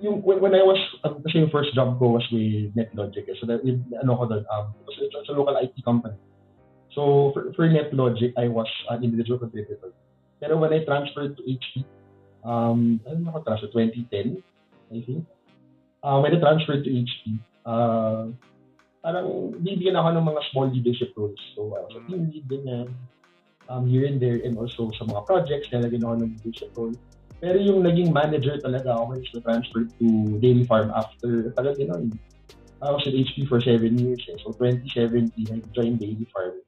yung 0.00 0.24
when, 0.24 0.40
when 0.40 0.54
I 0.56 0.64
was, 0.64 0.80
um, 1.04 1.22
kasi 1.22 1.44
yung 1.44 1.52
first 1.52 1.72
job 1.76 2.00
ko 2.00 2.16
was 2.16 2.26
with 2.32 2.72
NetLogic. 2.74 3.28
eh. 3.28 3.36
So, 3.38 3.46
that, 3.46 3.64
yung, 3.64 3.84
ano 4.00 4.16
ko 4.16 4.24
doon, 4.26 4.44
um, 4.48 4.74
it 4.80 4.84
was, 4.86 4.96
it 5.00 5.12
was 5.12 5.28
a 5.28 5.36
local 5.36 5.56
IT 5.60 5.76
company. 5.84 6.16
So, 6.90 7.30
for, 7.32 7.52
for 7.54 7.68
NetLogic, 7.68 8.34
I 8.34 8.48
was 8.50 8.68
an 8.90 9.04
individual 9.06 9.38
contributor. 9.38 9.94
Pero 10.40 10.56
when 10.58 10.72
I 10.72 10.82
transferred 10.82 11.36
to 11.36 11.42
HP, 11.44 11.84
um, 12.42 12.98
ano 13.04 13.30
ako 13.30 13.38
transfer? 13.44 13.70
2010, 13.70 14.40
I 14.90 15.00
think. 15.04 15.22
Uh, 16.02 16.18
when 16.20 16.34
I 16.34 16.40
transferred 16.40 16.84
to 16.84 16.90
HP, 16.90 17.38
uh, 17.66 18.32
parang 19.04 19.52
bibigyan 19.60 19.96
ako 19.96 20.08
ng 20.16 20.24
mga 20.24 20.40
small 20.52 20.68
leadership 20.72 21.12
roles. 21.16 21.40
So, 21.56 21.76
I 21.76 21.84
was 21.84 21.96
a 21.96 22.02
team 22.08 22.28
lead, 22.32 22.44
ganyan. 22.48 22.88
Um, 23.70 23.86
here 23.86 24.08
and 24.08 24.18
there, 24.18 24.40
and 24.42 24.58
also 24.58 24.90
sa 24.98 25.06
mga 25.06 25.22
projects, 25.28 25.68
nalagyan 25.70 26.02
ako 26.02 26.14
ng 26.24 26.30
leadership 26.40 26.72
role. 26.74 26.96
Pero 27.40 27.56
yung 27.56 27.80
naging 27.80 28.12
manager 28.12 28.60
talaga 28.60 28.96
ako 28.96 29.16
when 29.16 29.24
I 29.24 29.40
transferred 29.40 29.88
to 29.96 30.06
Dairy 30.44 30.64
Farm 30.68 30.92
after, 30.92 31.54
talaga 31.56 31.80
you 31.80 31.88
know, 31.88 32.04
I 32.84 32.92
was 32.92 33.04
at 33.08 33.16
HP 33.16 33.48
for 33.48 33.60
seven 33.60 33.96
years. 33.96 34.20
Eh. 34.28 34.36
So 34.44 34.52
2017, 34.52 35.32
I 35.48 35.60
joined 35.72 36.00
Dairy 36.00 36.28
Farm. 36.32 36.60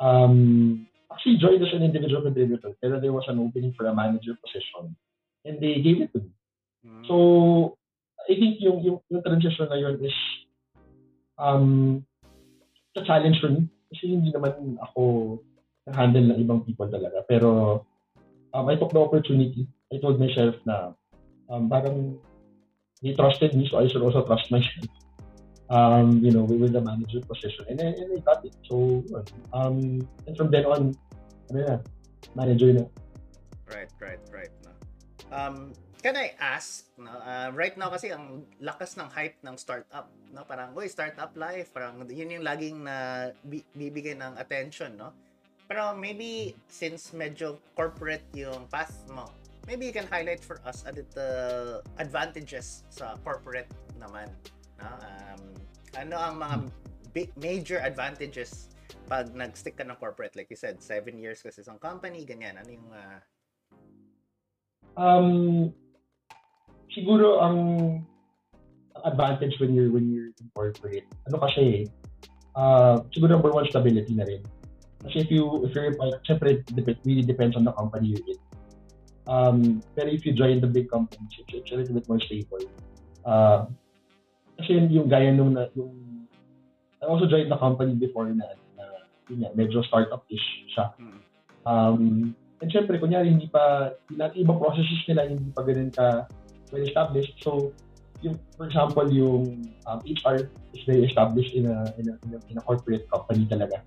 Um, 0.00 0.86
actually 1.12 1.36
joined 1.36 1.60
as 1.60 1.72
an 1.72 1.82
individual 1.82 2.22
contributor, 2.22 2.72
pero 2.80 3.00
there 3.00 3.12
was 3.12 3.24
an 3.28 3.38
opening 3.38 3.74
for 3.76 3.86
a 3.86 3.94
manager 3.94 4.36
position. 4.40 4.96
And 5.44 5.60
they 5.60 5.80
gave 5.80 6.00
it 6.00 6.12
to 6.12 6.20
me. 6.20 6.32
Mm. 6.86 7.02
So, 7.08 7.76
I 8.26 8.34
think 8.34 8.58
yung, 8.58 8.82
yung, 8.82 8.98
yung 9.08 9.22
transition 9.22 9.70
na 9.70 9.78
yun 9.78 9.96
is 10.02 10.16
um, 11.38 12.02
a 12.96 13.02
challenge 13.04 13.38
for 13.40 13.48
me. 13.48 13.70
Kasi 13.94 14.12
hindi 14.12 14.34
naman 14.34 14.76
ako 14.82 15.38
handle 15.88 16.28
ng 16.28 16.38
ibang 16.44 16.60
people 16.66 16.88
talaga. 16.90 17.24
Pero 17.24 17.80
um, 18.52 18.64
I 18.68 18.76
took 18.76 18.92
the 18.92 19.00
opportunity. 19.00 19.64
I 19.92 19.96
told 20.02 20.20
myself 20.20 20.58
na 20.68 20.92
um, 21.48 21.68
parang 21.72 22.20
they 23.00 23.14
trusted 23.14 23.54
me, 23.54 23.68
so 23.70 23.78
I 23.78 23.88
should 23.88 24.02
also 24.02 24.26
trust 24.26 24.50
myself. 24.50 24.90
Um, 25.68 26.24
you 26.24 26.32
know, 26.32 26.48
with 26.48 26.72
the 26.72 26.80
manager 26.80 27.20
position. 27.28 27.64
And, 27.68 27.78
then- 27.78 27.94
and 27.96 28.08
I 28.16 28.20
got 28.24 28.40
it. 28.44 28.56
So, 28.64 29.04
um, 29.52 30.00
and 30.26 30.32
from 30.36 30.48
then 30.50 30.64
on, 30.64 30.96
ano 31.52 31.60
na, 31.60 31.76
manager 32.32 32.72
na. 32.72 32.84
Right, 33.68 33.92
right, 34.00 34.20
right. 34.32 34.52
Um, 35.28 35.76
can 35.98 36.14
I 36.14 36.34
ask, 36.38 36.86
no, 36.98 37.10
uh, 37.10 37.50
right 37.54 37.74
now 37.74 37.90
kasi 37.90 38.14
ang 38.14 38.46
lakas 38.62 38.94
ng 38.94 39.10
hype 39.10 39.38
ng 39.42 39.56
startup, 39.58 40.06
no? 40.30 40.46
Parang, 40.46 40.74
uy, 40.74 40.86
startup 40.86 41.34
life, 41.34 41.74
parang 41.74 41.98
yun 42.06 42.38
yung 42.38 42.46
laging 42.46 42.86
na 42.86 43.28
bi- 43.42 43.66
bibigay 43.74 44.14
ng 44.14 44.38
attention, 44.38 44.94
no? 44.94 45.10
Pero 45.66 45.92
maybe 45.92 46.56
since 46.70 47.12
medyo 47.12 47.60
corporate 47.74 48.24
yung 48.32 48.70
path 48.70 49.04
mo, 49.10 49.28
maybe 49.66 49.84
you 49.84 49.92
can 49.92 50.08
highlight 50.08 50.40
for 50.40 50.62
us 50.64 50.86
a 50.88 50.92
little 50.94 51.82
advantages 51.98 52.86
sa 52.88 53.18
corporate 53.26 53.68
naman, 53.98 54.30
no? 54.78 54.88
Um, 54.88 55.42
ano 55.98 56.14
ang 56.14 56.36
mga 56.38 56.56
big 57.10 57.30
major 57.34 57.82
advantages 57.82 58.70
pag 59.08 59.32
nag-stick 59.32 59.74
ka 59.74 59.84
ng 59.84 59.96
corporate 59.96 60.36
like 60.36 60.52
you 60.52 60.56
said, 60.56 60.78
seven 60.78 61.18
years 61.18 61.42
kasi 61.42 61.64
isang 61.64 61.80
company, 61.80 62.22
ganyan. 62.22 62.60
Ano 62.60 62.70
yung 62.70 62.88
uh, 62.92 63.18
Um, 64.98 65.70
siguro 66.94 67.40
ang 67.40 67.58
ang 68.98 69.04
advantage 69.14 69.54
when 69.60 69.74
you're 69.74 69.90
when 69.90 70.10
you're 70.10 70.34
in 70.34 70.48
corporate, 70.54 71.06
ano 71.30 71.38
kasi, 71.38 71.86
uh, 72.58 72.98
siguro 73.14 73.38
number 73.38 73.52
one, 73.54 73.66
stability 73.70 74.14
na 74.14 74.26
rin. 74.26 74.42
Kasi 75.06 75.22
if 75.22 75.30
you, 75.30 75.62
if 75.62 75.70
you're, 75.74 75.94
uh, 76.02 76.18
syempre, 76.26 76.58
it 76.58 76.98
really 77.06 77.22
depends 77.22 77.54
on 77.54 77.62
the 77.62 77.70
company 77.72 78.18
you're 78.18 78.26
in. 78.26 78.40
Um, 79.28 79.58
pero 79.94 80.08
if 80.10 80.26
you 80.26 80.32
join 80.32 80.58
the 80.58 80.66
big 80.66 80.90
companies, 80.90 81.30
it's, 81.38 81.52
it's 81.54 81.70
a 81.70 81.76
little 81.76 81.94
bit 81.94 82.08
more 82.08 82.18
stable. 82.18 82.64
Uh, 83.22 83.70
kasi 84.58 84.74
yun 84.74 84.90
yung 84.90 85.08
gaya 85.08 85.30
nung, 85.30 85.54
na, 85.54 85.70
yung, 85.78 86.26
I 86.98 87.06
also 87.06 87.30
joined 87.30 87.52
the 87.52 87.60
company 87.60 87.94
before 87.94 88.26
na, 88.26 88.58
na 88.74 88.84
yun 89.30 89.46
nga, 89.46 89.54
medyo 89.54 89.84
startup-ish 89.86 90.48
siya. 90.74 90.90
Um, 91.62 92.34
and 92.58 92.70
syempre, 92.72 92.98
kunyari, 92.98 93.30
hindi 93.30 93.46
pa, 93.46 93.94
yung 94.10 94.34
ibang 94.34 94.58
processes 94.58 95.06
nila 95.06 95.30
hindi 95.30 95.52
pa 95.54 95.62
ganun 95.62 95.94
ka 95.94 96.26
well 96.72 96.82
established. 96.82 97.34
So, 97.42 97.72
yung, 98.22 98.38
for 98.56 98.66
example, 98.66 99.06
yung 99.12 99.70
um, 99.86 100.00
HR 100.02 100.50
is 100.74 100.82
very 100.86 101.04
established 101.06 101.54
in 101.54 101.66
a, 101.66 101.94
in 101.98 102.10
a, 102.10 102.14
in 102.26 102.30
a, 102.34 102.38
in 102.50 102.58
a 102.58 102.62
corporate 102.62 103.06
company 103.10 103.46
talaga. 103.46 103.82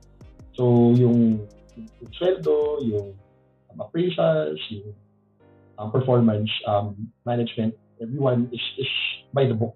So, 0.55 0.95
yung, 0.95 1.47
yung, 1.75 1.87
yung 1.99 2.11
sweldo, 2.15 2.79
yung 2.83 3.15
um, 3.71 3.77
appraisals, 3.79 4.59
yung 4.71 4.95
um, 5.77 5.91
performance 5.91 6.49
um, 6.67 6.95
management, 7.25 7.75
everyone 8.01 8.49
is, 8.51 8.63
is 8.79 8.91
by 9.33 9.45
the 9.45 9.53
book. 9.53 9.75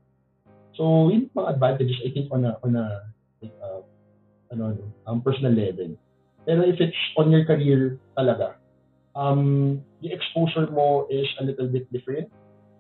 So, 0.76 1.10
yun 1.10 1.32
mga 1.36 1.56
advantages, 1.56 2.00
I 2.04 2.12
think, 2.12 2.32
on 2.32 2.46
a, 2.46 2.60
on 2.64 2.76
a 2.76 3.12
like, 3.42 3.56
uh, 3.64 3.82
ano, 4.52 4.76
ano, 4.76 4.84
um, 5.08 5.22
personal 5.22 5.52
level. 5.52 5.96
Pero 6.46 6.62
if 6.62 6.78
it's 6.80 7.02
on 7.18 7.32
your 7.32 7.44
career 7.44 7.98
talaga, 8.18 8.56
um, 9.16 9.82
the 10.04 10.12
exposure 10.12 10.70
mo 10.70 11.08
is 11.10 11.26
a 11.40 11.44
little 11.44 11.68
bit 11.68 11.90
different. 11.92 12.30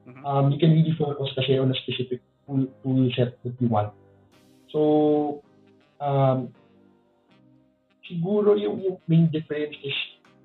Mhm. 0.05 0.21
Um, 0.23 0.45
you 0.53 0.59
can 0.61 0.71
really 0.71 0.93
focus 0.95 1.33
kasi 1.35 1.57
on 1.57 1.73
a 1.73 1.77
specific 1.81 2.21
tool, 2.45 2.69
tool 2.81 3.09
set 3.17 3.37
that 3.43 3.55
you 3.57 3.67
want. 3.67 3.91
So, 4.69 5.41
um, 5.99 6.53
siguro 8.05 8.53
yung, 8.57 8.81
yung 8.81 8.97
main 9.09 9.27
difference 9.33 9.75
is 9.81 9.97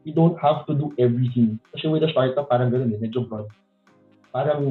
you 0.04 0.16
don't 0.16 0.38
have 0.40 0.64
to 0.66 0.72
do 0.72 0.92
everything. 0.96 1.60
Kasi 1.76 1.88
with 1.88 2.04
a 2.04 2.10
startup, 2.10 2.48
parang 2.48 2.72
ganun 2.72 2.96
eh, 2.96 3.00
medyo 3.00 3.28
broad. 3.28 3.48
Parang 4.32 4.62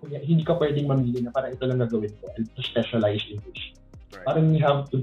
kunya- 0.00 0.22
hindi 0.22 0.46
ka 0.46 0.54
pwedeng 0.56 0.86
mamili 0.86 1.20
na 1.20 1.34
parang 1.34 1.52
ito 1.52 1.64
lang 1.66 1.82
gagawin 1.82 2.12
ko 2.22 2.30
and 2.38 2.46
to 2.54 2.62
specialize 2.62 3.24
in 3.26 3.42
this. 3.50 3.74
Right. 4.10 4.26
Parang 4.26 4.54
you 4.54 4.62
have 4.62 4.90
to 4.90 4.96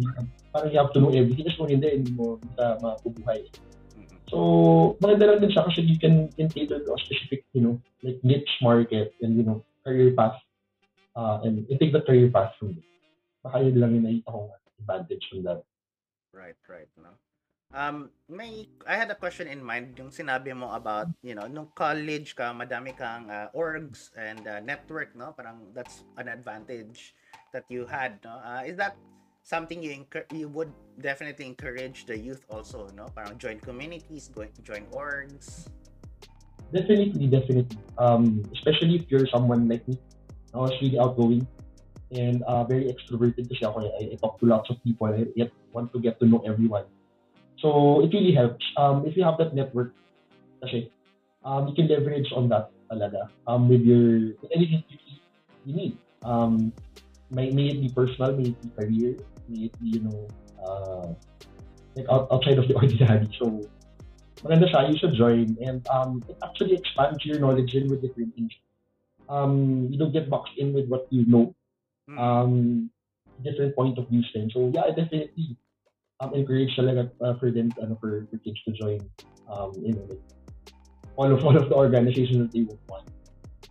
parang 0.51 0.69
you 0.71 0.79
have 0.79 0.91
to 0.95 0.99
know 0.99 1.11
everything. 1.11 1.45
Kasi 1.47 1.57
kung 1.59 1.71
hindi, 1.71 1.87
hindi 1.87 2.11
mo 2.15 2.39
hindi 2.39 2.51
ka 2.55 2.79
mapubuhay. 2.79 3.43
So, 4.27 4.97
maganda 4.99 5.31
lang 5.31 5.39
din 5.39 5.51
siya 5.51 5.63
kasi 5.63 5.87
you 5.87 5.95
can, 5.95 6.27
can 6.35 6.51
cater 6.51 6.83
to 6.83 6.91
a 6.93 6.99
specific, 6.99 7.47
you 7.55 7.63
know, 7.63 7.75
like 8.03 8.19
niche 8.23 8.59
market 8.61 9.15
and, 9.23 9.39
you 9.39 9.43
know, 9.43 9.63
career 9.87 10.11
path. 10.11 10.35
Uh, 11.17 11.41
and, 11.41 11.65
and 11.65 11.79
take 11.79 11.93
the 11.93 12.03
career 12.05 12.29
path 12.29 12.53
from 12.59 12.77
there. 12.77 12.85
Baka 13.41 13.65
yun 13.65 13.81
lang 13.81 13.95
yung 13.97 14.05
nakita 14.05 14.29
kong 14.29 14.49
advantage 14.83 15.23
from 15.31 15.41
that. 15.47 15.63
Right, 16.29 16.59
right, 16.69 16.91
no. 16.99 17.15
Um, 17.73 18.13
may 18.29 18.69
I 18.87 18.95
had 18.95 19.11
a 19.11 19.17
question 19.17 19.51
in 19.51 19.59
mind 19.59 19.99
yung 19.99 20.07
sinabi 20.07 20.55
mo 20.55 20.71
about, 20.71 21.11
you 21.19 21.35
know, 21.35 21.51
nung 21.51 21.67
college 21.75 22.31
ka, 22.37 22.55
madami 22.55 22.95
kang 22.95 23.27
uh, 23.27 23.51
orgs 23.51 24.13
and 24.15 24.45
uh, 24.47 24.63
network, 24.63 25.11
no? 25.17 25.35
Parang 25.35 25.73
that's 25.75 26.07
an 26.15 26.31
advantage 26.31 27.11
that 27.51 27.67
you 27.67 27.83
had, 27.83 28.23
no? 28.23 28.39
Uh, 28.39 28.63
is 28.63 28.77
that 28.79 28.95
something 29.47 29.79
you 29.79 29.95
encour- 29.95 30.27
you 30.35 30.51
would 30.51 30.67
definitely 30.99 31.47
encourage 31.47 32.03
the 32.03 32.19
youth 32.19 32.43
also, 32.51 32.91
no? 32.91 33.07
Parang 33.15 33.39
join 33.39 33.63
communities, 33.63 34.27
go- 34.27 34.51
join 34.59 34.83
orgs. 34.91 35.71
Definitely, 36.75 37.31
definitely. 37.31 37.79
Um, 37.95 38.43
especially 38.51 38.99
if 38.99 39.07
you're 39.07 39.23
someone 39.31 39.71
like 39.71 39.87
me. 39.87 39.95
I 40.51 40.59
was 40.59 40.75
really 40.83 40.99
outgoing 40.99 41.47
and 42.11 42.43
uh, 42.43 42.67
very 42.67 42.91
extroverted 42.91 43.47
kasi 43.47 43.63
ako. 43.63 43.87
I, 43.87 44.11
I 44.11 44.15
talk 44.19 44.35
to 44.43 44.45
lots 44.51 44.67
of 44.67 44.83
people. 44.83 45.07
I 45.07 45.31
yet 45.39 45.55
want 45.71 45.95
to 45.95 45.99
get 46.03 46.19
to 46.19 46.27
know 46.27 46.43
everyone. 46.43 46.83
So, 47.63 48.03
it 48.03 48.11
really 48.11 48.35
helps. 48.35 48.63
Um, 48.75 49.07
if 49.07 49.15
you 49.15 49.23
have 49.23 49.39
that 49.39 49.55
network, 49.55 49.95
kasi, 50.59 50.91
um, 51.47 51.71
you 51.71 51.73
can 51.73 51.87
leverage 51.87 52.27
on 52.35 52.51
that 52.51 52.69
talaga. 52.91 53.31
Um, 53.47 53.71
with 53.71 53.81
your, 53.81 54.35
anything 54.51 54.83
you, 54.91 54.99
you 55.65 55.73
need. 55.73 55.93
Um, 56.21 56.75
may, 57.31 57.49
may 57.51 57.71
it 57.71 57.79
be 57.79 57.89
personal, 57.89 58.35
may 58.35 58.51
it 58.51 58.59
be 58.61 58.69
career, 58.75 59.15
you 59.49 60.01
know, 60.01 60.27
uh, 60.65 61.07
like 61.95 62.05
out, 62.11 62.27
outside 62.31 62.57
of 62.59 62.67
the 62.67 62.75
ordinary. 62.79 63.29
So, 63.39 63.61
maganda 64.43 64.69
siya, 64.71 64.91
you 64.91 64.97
should 64.97 65.15
join. 65.15 65.57
And 65.61 65.87
um, 65.87 66.23
it 66.29 66.37
actually 66.43 66.75
expands 66.75 67.25
your 67.25 67.39
knowledge 67.39 67.73
in 67.73 67.89
with 67.89 68.01
different 68.01 68.35
things. 68.35 68.51
Um, 69.29 69.87
you 69.91 69.97
don't 69.97 70.13
get 70.13 70.29
boxed 70.29 70.53
in 70.57 70.73
with 70.73 70.87
what 70.87 71.07
you 71.09 71.25
know. 71.25 71.55
Mm. 72.09 72.19
Um, 72.19 72.89
different 73.43 73.75
point 73.75 73.97
of 73.97 74.09
views 74.09 74.29
then. 74.33 74.49
So 74.53 74.71
yeah, 74.73 74.81
I 74.81 74.89
definitely 74.89 75.57
um, 76.19 76.33
encourage 76.33 76.73
talaga 76.77 77.11
uh, 77.21 77.37
for 77.37 77.51
them 77.51 77.69
ano, 77.81 77.97
for, 78.01 78.25
for 78.31 78.37
kids 78.39 78.57
to 78.65 78.71
join 78.71 78.99
um, 79.49 79.71
you 79.79 79.93
know, 79.93 80.05
like, 80.09 80.21
all 81.15 81.31
of 81.31 81.43
all 81.45 81.57
of 81.57 81.69
the 81.69 81.75
organizations 81.75 82.37
that 82.37 82.51
they 82.51 82.63
would 82.63 82.79
want. 82.89 83.07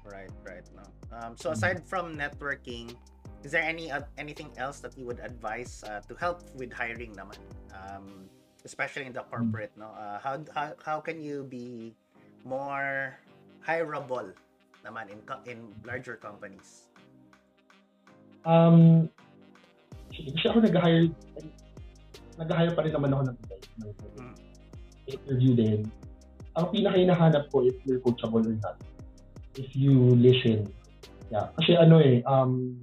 Right, 0.04 0.30
right. 0.44 0.64
No. 0.74 0.84
Um, 1.16 1.36
so 1.36 1.50
aside 1.50 1.82
from 1.86 2.16
networking, 2.16 2.94
is 3.46 3.54
there 3.54 3.62
any 3.62 3.94
uh, 3.94 4.02
anything 4.18 4.50
else 4.58 4.82
that 4.82 4.98
you 4.98 5.06
would 5.06 5.22
advise 5.22 5.86
uh, 5.86 6.02
to 6.10 6.18
help 6.18 6.42
with 6.58 6.74
hiring 6.74 7.14
naman? 7.14 7.38
Um, 7.70 8.26
especially 8.66 9.06
in 9.06 9.14
the 9.14 9.22
corporate, 9.30 9.70
no? 9.78 9.94
Uh, 9.94 10.18
how, 10.18 10.42
how 10.50 10.74
how 10.82 10.98
can 10.98 11.22
you 11.22 11.46
be 11.46 11.94
more 12.42 13.14
hireable 13.62 14.34
naman 14.82 15.14
in 15.14 15.22
in 15.46 15.70
larger 15.86 16.18
companies? 16.18 16.90
Um, 18.42 19.06
kasi 20.10 20.50
ako 20.50 20.66
nag-hire, 20.66 21.06
nag-hire 22.42 22.74
pa 22.74 22.82
rin 22.82 22.92
naman 22.98 23.14
ako 23.14 23.22
ng. 23.30 23.36
Mm. 24.18 24.34
Interview 25.06 25.52
din. 25.54 25.78
Ang 26.58 26.66
pinaka 26.74 26.98
hinahanap 26.98 27.46
ko 27.54 27.62
if 27.62 27.78
you're 27.86 28.02
coachable 28.02 28.42
or 28.42 28.58
not. 28.58 28.82
If 29.54 29.70
you 29.78 29.94
listen. 30.18 30.66
Yeah. 31.30 31.54
Kasi 31.58 31.78
ano 31.78 32.02
eh, 32.02 32.26
um, 32.26 32.74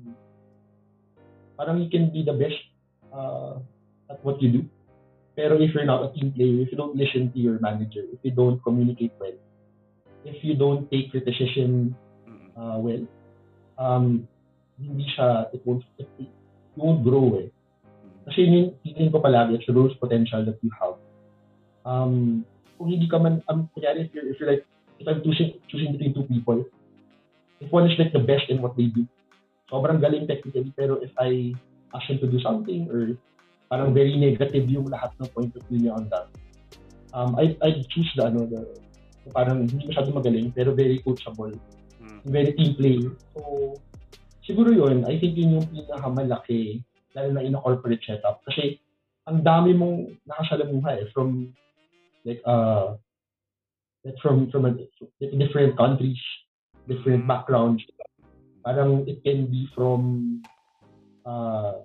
parang 1.58 1.82
you 1.82 1.90
can 1.90 2.10
be 2.12 2.24
the 2.24 2.34
best 2.34 2.60
uh, 3.14 3.58
at 4.10 4.20
what 4.26 4.42
you 4.42 4.50
do. 4.50 4.62
Pero 5.34 5.58
if 5.58 5.74
you're 5.74 5.90
not 5.90 6.06
a 6.06 6.10
team 6.14 6.30
player, 6.34 6.62
if 6.62 6.70
you 6.70 6.78
don't 6.78 6.94
listen 6.94 7.34
to 7.34 7.40
your 7.40 7.58
manager, 7.58 8.06
if 8.14 8.22
you 8.22 8.32
don't 8.32 8.62
communicate 8.62 9.14
well, 9.18 9.34
if 10.24 10.38
you 10.46 10.54
don't 10.54 10.86
take 10.94 11.10
criticism 11.10 11.98
Mm. 12.24 12.50
uh, 12.56 12.78
well, 12.80 13.04
um, 13.78 14.28
hindi 14.80 15.06
siya, 15.12 15.54
it 15.54 15.62
won't, 15.66 15.84
it, 16.00 16.08
it 16.20 16.32
won't 16.76 17.04
grow 17.04 17.40
eh. 17.40 17.50
Kasi 18.24 18.48
yun 18.48 18.72
yung 18.84 19.12
ko 19.12 19.20
palagi, 19.20 19.60
it's 19.60 19.68
the 19.68 19.76
growth 19.76 19.96
potential 20.00 20.46
that 20.48 20.58
you 20.64 20.72
have. 20.80 20.96
Um, 21.84 22.46
kung 22.80 22.88
hindi 22.88 23.08
ka 23.12 23.20
man, 23.20 23.44
um, 23.52 23.68
kunyari, 23.76 24.08
if 24.08 24.16
you're, 24.16 24.28
if 24.32 24.40
you're 24.40 24.52
like, 24.52 24.64
if 25.00 25.06
I'm 25.08 25.20
choosing, 25.22 25.60
choosing 25.68 25.92
between 25.92 26.16
two 26.16 26.24
people, 26.24 26.64
if 27.60 27.68
one 27.72 27.92
is 27.92 28.00
like 28.00 28.16
the 28.16 28.24
best 28.24 28.48
in 28.48 28.64
what 28.64 28.80
they 28.80 28.88
do, 28.88 29.04
sobrang 29.74 29.98
galing 29.98 30.30
technically, 30.30 30.70
pero 30.78 31.02
if 31.02 31.10
I 31.18 31.58
ask 31.98 32.06
him 32.06 32.22
to 32.22 32.30
do 32.30 32.38
something, 32.46 32.86
or 32.94 33.18
parang 33.74 33.90
very 33.90 34.14
negative 34.14 34.70
yung 34.70 34.86
lahat 34.86 35.10
ng 35.18 35.34
point 35.34 35.50
of 35.58 35.66
view 35.66 35.90
niya 35.90 35.98
on 35.98 36.06
that, 36.14 36.30
um, 37.18 37.34
I, 37.34 37.58
I'd 37.66 37.82
choose 37.90 38.14
the, 38.14 38.30
ano, 38.30 38.46
the, 38.46 38.62
parang 39.34 39.66
hindi 39.66 39.90
masyado 39.90 40.14
magaling, 40.14 40.54
pero 40.54 40.78
very 40.78 41.02
coachable, 41.02 41.58
Mm. 42.04 42.20
very 42.28 42.52
team 42.60 42.76
player. 42.76 43.16
So, 43.32 43.80
siguro 44.44 44.76
yun, 44.76 45.08
I 45.08 45.16
think 45.24 45.40
yun 45.40 45.56
yung 45.56 45.68
pinakamalaki, 45.72 46.84
lalo 47.16 47.32
na 47.32 47.48
in 47.48 47.56
a 47.56 47.64
corporate 47.64 48.04
setup. 48.04 48.44
Kasi, 48.44 48.76
ang 49.24 49.40
dami 49.40 49.72
mong 49.72 50.20
nakasalamuha 50.28 51.00
eh, 51.00 51.08
from, 51.16 51.56
like, 52.28 52.44
uh, 52.44 53.00
like 54.04 54.20
from, 54.20 54.52
from 54.52 54.68
a, 54.68 54.76
different 55.24 55.80
countries, 55.80 56.20
different 56.92 57.24
backgrounds. 57.24 57.80
Parang 58.64 59.04
it 59.08 59.20
can 59.24 59.52
be 59.52 59.68
from, 59.76 60.42
uh, 61.28 61.84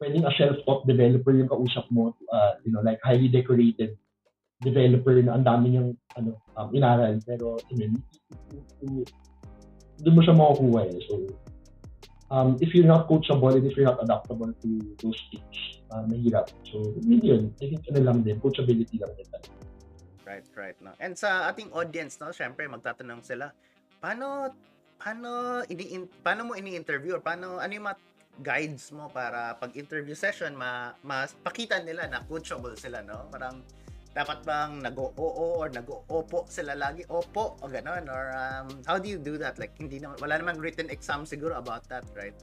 pwedeng 0.00 0.24
a 0.24 0.32
self-taught 0.36 0.88
developer 0.88 1.32
yung 1.32 1.48
kausap 1.48 1.84
mo, 1.92 2.16
uh, 2.32 2.56
you 2.64 2.72
know, 2.72 2.80
like 2.80 3.00
highly 3.04 3.28
decorated 3.28 3.96
developer 4.60 5.16
na 5.20 5.36
ang 5.36 5.44
dami 5.44 5.76
niyang 5.76 5.96
ano, 6.16 6.36
um, 6.56 6.68
inaral. 6.76 7.16
Pero, 7.24 7.56
I 7.68 7.72
mean, 7.76 7.92
doon 10.00 10.14
mo 10.16 10.20
siya 10.24 10.36
makukuha 10.36 10.80
eh. 10.88 11.00
So, 11.08 11.12
um, 12.32 12.56
if 12.60 12.72
you're 12.76 12.88
not 12.88 13.08
coachable 13.08 13.56
and 13.56 13.64
if 13.64 13.76
you're 13.76 13.88
not 13.88 14.00
adaptable 14.00 14.52
to 14.52 14.68
those 15.00 15.20
things, 15.32 15.56
uh, 15.92 16.04
mahirap. 16.08 16.48
So, 16.68 16.80
yun 17.04 17.20
yun. 17.20 17.42
I 17.60 17.72
think 17.72 17.84
ano 17.92 18.00
lang 18.04 18.24
din, 18.24 18.40
coachability 18.40 19.00
lang 19.00 19.12
din. 19.16 19.28
Right, 20.24 20.46
right. 20.54 20.78
No? 20.78 20.94
And 21.02 21.18
sa 21.18 21.50
ating 21.50 21.74
audience, 21.74 22.20
no, 22.22 22.30
syempre 22.30 22.68
magtatanong 22.70 23.24
sila, 23.26 23.50
paano 23.98 24.52
paano 25.00 25.64
ini 25.72 26.04
paano 26.20 26.52
mo 26.52 26.52
ini-interview 26.52 27.16
or 27.16 27.22
paano 27.24 27.56
ano 27.56 27.72
yung 27.72 27.88
mga 27.88 27.98
guides 28.44 28.92
mo 28.92 29.08
para 29.08 29.56
pag 29.56 29.72
interview 29.72 30.12
session 30.12 30.52
ma, 30.52 30.92
mas 31.00 31.32
pakita 31.40 31.80
nila 31.80 32.04
na 32.08 32.20
coachable 32.28 32.76
sila 32.76 33.00
no? 33.00 33.24
Parang 33.32 33.64
dapat 34.12 34.44
bang 34.44 34.84
nag-oo 34.84 35.56
or 35.56 35.72
nag-opo 35.72 36.44
sila 36.52 36.76
lagi? 36.76 37.08
Opo 37.08 37.56
o 37.60 37.64
ganon 37.68 38.04
or 38.12 38.36
um, 38.36 38.68
how 38.84 39.00
do 39.00 39.08
you 39.08 39.16
do 39.16 39.40
that? 39.40 39.56
Like 39.56 39.72
hindi 39.80 40.00
naman 40.00 40.20
wala 40.20 40.36
namang 40.36 40.60
written 40.60 40.92
exam 40.92 41.24
siguro 41.24 41.56
about 41.56 41.88
that 41.88 42.04
right? 42.12 42.36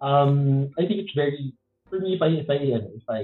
Um, 0.00 0.68
I 0.76 0.84
think 0.84 1.00
it's 1.00 1.16
very, 1.16 1.56
for 1.88 1.98
me, 2.00 2.14
if 2.14 2.20
I, 2.20 2.28
if 2.36 2.48
I, 2.52 2.56
ano, 2.76 2.88
if 2.92 3.06
I, 3.08 3.20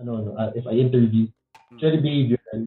ano, 0.00 0.10
ano, 0.16 0.30
uh, 0.32 0.50
if 0.56 0.64
I 0.64 0.80
interview, 0.80 1.28
it's 1.72 1.80
very 1.84 2.00
behavioral. 2.00 2.64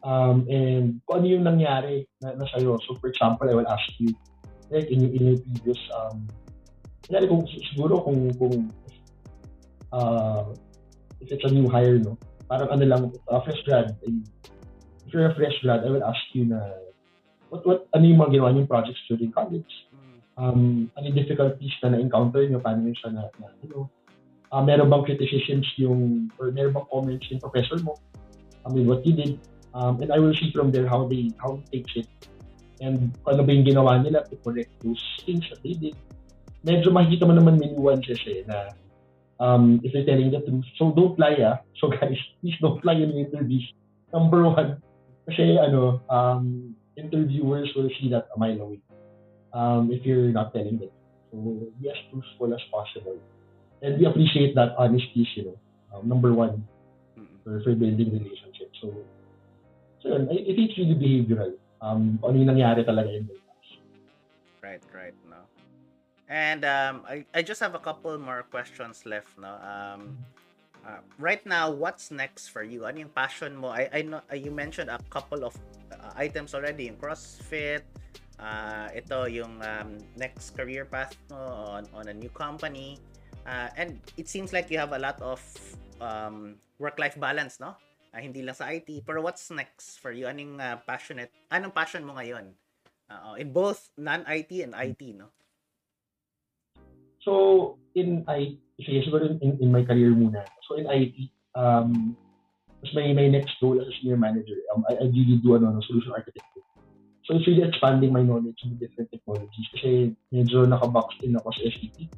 Um, 0.00 0.48
and 0.48 1.00
kung 1.04 1.20
ano 1.20 1.26
yung 1.28 1.44
nangyari 1.44 2.08
na, 2.24 2.32
na 2.32 2.46
sa'yo. 2.48 2.80
So, 2.88 2.96
for 2.96 3.12
example, 3.12 3.48
I 3.48 3.54
will 3.54 3.68
ask 3.68 3.84
you, 4.00 4.16
like, 4.72 4.88
in, 4.88 5.12
in 5.12 5.22
your 5.34 5.38
previous, 5.44 5.80
um, 5.92 6.24
kunyari 7.04 7.28
kung, 7.28 7.44
siguro 7.74 8.00
kung, 8.00 8.32
kung, 8.40 8.72
uh, 9.92 10.56
if 11.20 11.28
it's 11.28 11.44
a 11.44 11.52
new 11.52 11.68
hire, 11.68 12.00
no, 12.00 12.16
parang 12.48 12.72
ano 12.72 12.84
lang, 12.88 13.02
uh, 13.28 13.40
fresh 13.44 13.60
grad, 13.68 13.92
eh, 14.08 14.14
if 15.04 15.12
you're 15.12 15.28
a 15.28 15.34
fresh 15.36 15.52
grad, 15.60 15.84
I 15.84 15.90
will 15.92 16.04
ask 16.04 16.22
you 16.32 16.48
na, 16.48 16.64
what, 17.52 17.66
what, 17.66 17.84
ano 17.92 18.04
yung 18.08 18.24
mga 18.24 18.40
ginawa 18.40 18.50
niyong 18.56 18.70
projects 18.70 19.04
during 19.04 19.34
college? 19.36 19.68
Um, 20.40 20.88
ano 20.96 21.12
yung 21.12 21.18
difficulties 21.20 21.76
na 21.84 21.92
na-encounter 21.92 22.48
nyo, 22.48 22.62
paano 22.64 22.88
nyo 22.88 22.96
siya 22.96 23.12
na, 23.12 23.28
na 23.36 23.52
ano, 23.52 23.90
uh, 24.48 24.62
meron 24.64 24.88
bang 24.88 25.04
criticisms 25.04 25.68
yung, 25.76 26.32
or 26.40 26.48
meron 26.56 26.72
bang 26.72 26.88
comments 26.88 27.28
yung 27.28 27.42
professor 27.44 27.76
mo, 27.84 28.00
I 28.64 28.72
mean, 28.72 28.88
what 28.88 29.04
you 29.04 29.12
did, 29.12 29.36
um, 29.74 30.00
and 30.02 30.12
I 30.12 30.18
will 30.18 30.34
see 30.34 30.50
from 30.52 30.70
there 30.70 30.86
how 30.86 31.06
they, 31.06 31.30
how 31.40 31.60
they 31.70 31.80
takes 31.80 31.92
it, 31.96 32.08
and 32.80 33.12
ano 33.26 33.42
ba 33.44 33.50
yung 33.52 33.66
ginawa 33.66 34.02
nila 34.02 34.24
to 34.28 34.36
correct 34.40 34.70
those 34.82 35.02
things 35.24 35.44
that 35.50 35.62
they 35.62 35.74
did. 35.74 35.96
Medyo 36.64 36.92
makikita 36.92 37.24
mo 37.24 37.32
naman 37.32 37.56
may 37.56 37.72
nuances 37.72 38.20
eh, 38.28 38.44
na 38.44 38.72
um, 39.40 39.80
if 39.82 39.92
they're 39.92 40.04
telling 40.04 40.30
the 40.30 40.40
truth. 40.44 40.68
So, 40.76 40.92
don't 40.92 41.16
lie 41.16 41.40
ah. 41.40 41.64
So, 41.80 41.88
guys, 41.88 42.20
please 42.40 42.56
don't 42.60 42.84
lie 42.84 43.00
in 43.00 43.16
interviews. 43.16 43.64
Number 44.12 44.44
one, 44.44 44.82
kasi 45.24 45.56
ano, 45.56 46.02
um, 46.10 46.74
interviewers 47.00 47.72
will 47.76 47.88
see 47.96 48.10
that 48.10 48.28
a 48.34 48.38
mile 48.38 48.60
away 48.60 48.80
um, 49.52 49.90
if 49.92 50.04
you're 50.04 50.30
not 50.34 50.52
telling 50.52 50.78
them. 50.78 50.92
So 51.30 51.38
be 51.80 51.88
as 51.88 51.96
truthful 52.10 52.52
as 52.54 52.60
possible. 52.70 53.18
And 53.82 53.98
we 53.98 54.04
appreciate 54.06 54.54
that 54.56 54.74
honesty, 54.76 55.26
you 55.36 55.44
know, 55.44 55.58
um, 55.94 56.08
number 56.08 56.32
one 56.34 56.66
for, 57.44 57.62
for 57.62 57.72
building 57.74 58.12
relationships. 58.12 58.76
So, 58.82 58.92
so 60.02 60.08
yun, 60.08 60.28
I, 60.28 60.36
I 60.40 60.52
think 60.52 60.70
it's 60.70 60.78
really 60.78 60.96
behavioral. 60.96 61.54
Um, 61.80 62.18
ano 62.24 62.36
yung 62.36 62.50
nangyari 62.52 62.84
talaga 62.84 63.08
in 63.12 63.28
the. 63.28 63.36
Right, 64.60 64.84
right, 64.92 65.16
no. 65.28 65.40
And 66.28 66.64
um, 66.64 67.02
I, 67.08 67.24
I 67.34 67.42
just 67.42 67.58
have 67.60 67.74
a 67.74 67.82
couple 67.82 68.16
more 68.18 68.44
questions 68.50 69.02
left, 69.04 69.34
no. 69.40 69.56
Um, 69.58 70.16
uh, 70.86 71.02
right 71.18 71.44
now, 71.44 71.70
what's 71.70 72.10
next 72.10 72.48
for 72.48 72.62
you? 72.62 72.84
Ano 72.84 73.00
yung 73.00 73.14
passion 73.16 73.56
mo? 73.56 73.68
I, 73.68 73.88
I 73.92 74.02
know 74.02 74.20
uh, 74.30 74.36
you 74.36 74.52
mentioned 74.52 74.90
a 74.90 75.00
couple 75.10 75.44
of 75.44 75.56
uh, 75.90 76.12
items 76.14 76.54
already, 76.54 76.86
yung 76.86 76.96
CrossFit, 76.96 77.82
uh, 78.38 78.88
ito 78.94 79.26
yung 79.26 79.58
um, 79.64 79.98
next 80.16 80.54
career 80.54 80.84
path 80.84 81.16
mo 81.30 81.40
on, 81.76 81.88
on 81.92 82.08
a 82.08 82.14
new 82.14 82.30
company. 82.30 83.00
Uh, 83.42 83.68
and 83.76 83.98
it 84.16 84.28
seems 84.28 84.52
like 84.52 84.70
you 84.70 84.78
have 84.78 84.92
a 84.92 84.98
lot 85.00 85.20
of 85.20 85.40
um, 86.00 86.54
work-life 86.78 87.18
balance, 87.18 87.58
no? 87.58 87.74
Ah, 88.10 88.18
hindi 88.18 88.42
lang 88.42 88.58
sa 88.58 88.66
IT. 88.74 89.06
Pero 89.06 89.22
what's 89.22 89.54
next 89.54 90.02
for 90.02 90.10
you? 90.10 90.26
Anong 90.26 90.58
uh, 90.58 90.82
passionate? 90.82 91.30
Anong 91.46 91.70
passion 91.70 92.02
mo 92.02 92.18
ngayon? 92.18 92.50
Uh, 93.06 93.38
in 93.38 93.54
both 93.54 93.90
non-IT 93.98 94.50
and 94.66 94.74
IT, 94.74 95.02
no? 95.14 95.30
So, 97.22 97.78
in 97.94 98.26
IT, 98.26 98.58
siguro 99.06 99.30
in, 99.30 99.38
in, 99.42 99.50
in 99.62 99.68
my 99.70 99.86
career 99.86 100.10
muna. 100.10 100.42
So, 100.66 100.78
in 100.78 100.90
IT, 100.90 101.30
um, 101.54 102.16
mas 102.82 102.90
may, 102.94 103.12
may 103.14 103.30
next 103.30 103.54
role 103.62 103.78
as 103.78 103.86
a 103.86 103.94
senior 104.00 104.16
manager. 104.16 104.58
Um, 104.74 104.82
I, 104.90 104.94
I 104.94 105.06
really 105.10 105.38
do 105.42 105.54
ano, 105.54 105.78
solution 105.86 106.10
architecture. 106.10 106.66
So, 107.26 107.38
it's 107.38 107.46
really 107.46 107.62
expanding 107.62 108.10
my 108.10 108.22
knowledge 108.22 108.58
in 108.66 108.74
different 108.78 109.10
technologies 109.14 109.70
kasi 109.74 110.18
medyo 110.34 110.66
nakabox 110.66 111.14
din 111.22 111.38
ako 111.38 111.54
sa 111.54 111.62
SAP. 111.70 112.10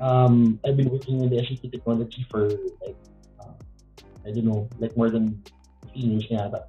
Um, 0.00 0.60
I've 0.64 0.76
been 0.76 0.92
working 0.92 1.24
in 1.24 1.32
the 1.32 1.40
SAP 1.40 1.72
technology 1.72 2.26
for 2.28 2.48
like, 2.84 2.96
uh, 2.96 3.12
I 4.26 4.30
don't 4.30 4.46
know, 4.46 4.68
like 4.78 4.96
more 4.96 5.10
than 5.10 5.42
15 5.94 6.10
years 6.10 6.26
na 6.30 6.46
yata. 6.46 6.60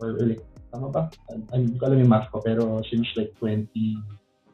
Or, 0.00 0.18
or 0.18 0.24
like, 0.26 0.44
tama 0.72 0.88
ba? 0.88 1.10
Hindi 1.52 1.78
ko 1.78 1.86
alam 1.86 1.98
yung 2.00 2.12
math 2.12 2.30
ko, 2.30 2.40
pero 2.40 2.82
since 2.88 3.06
like 3.16 3.32
20, 3.38 3.68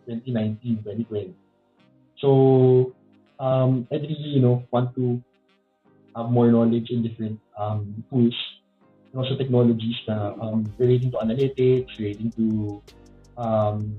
2019, 0.07 0.85
2020. 0.85 1.35
So, 2.19 2.93
um, 3.39 3.87
I 3.91 4.03
really, 4.03 4.39
you 4.39 4.43
know, 4.43 4.63
want 4.71 4.95
to 4.97 5.23
have 6.17 6.31
more 6.31 6.51
knowledge 6.51 6.91
in 6.91 7.03
different 7.03 7.39
um, 7.59 8.05
tools 8.11 8.35
and 9.13 9.23
also 9.23 9.39
technologies 9.39 9.97
na 10.07 10.35
um, 10.43 10.67
relating 10.79 11.11
to 11.15 11.19
analytics, 11.23 11.91
relating 11.99 12.31
to 12.35 12.83
um, 13.39 13.95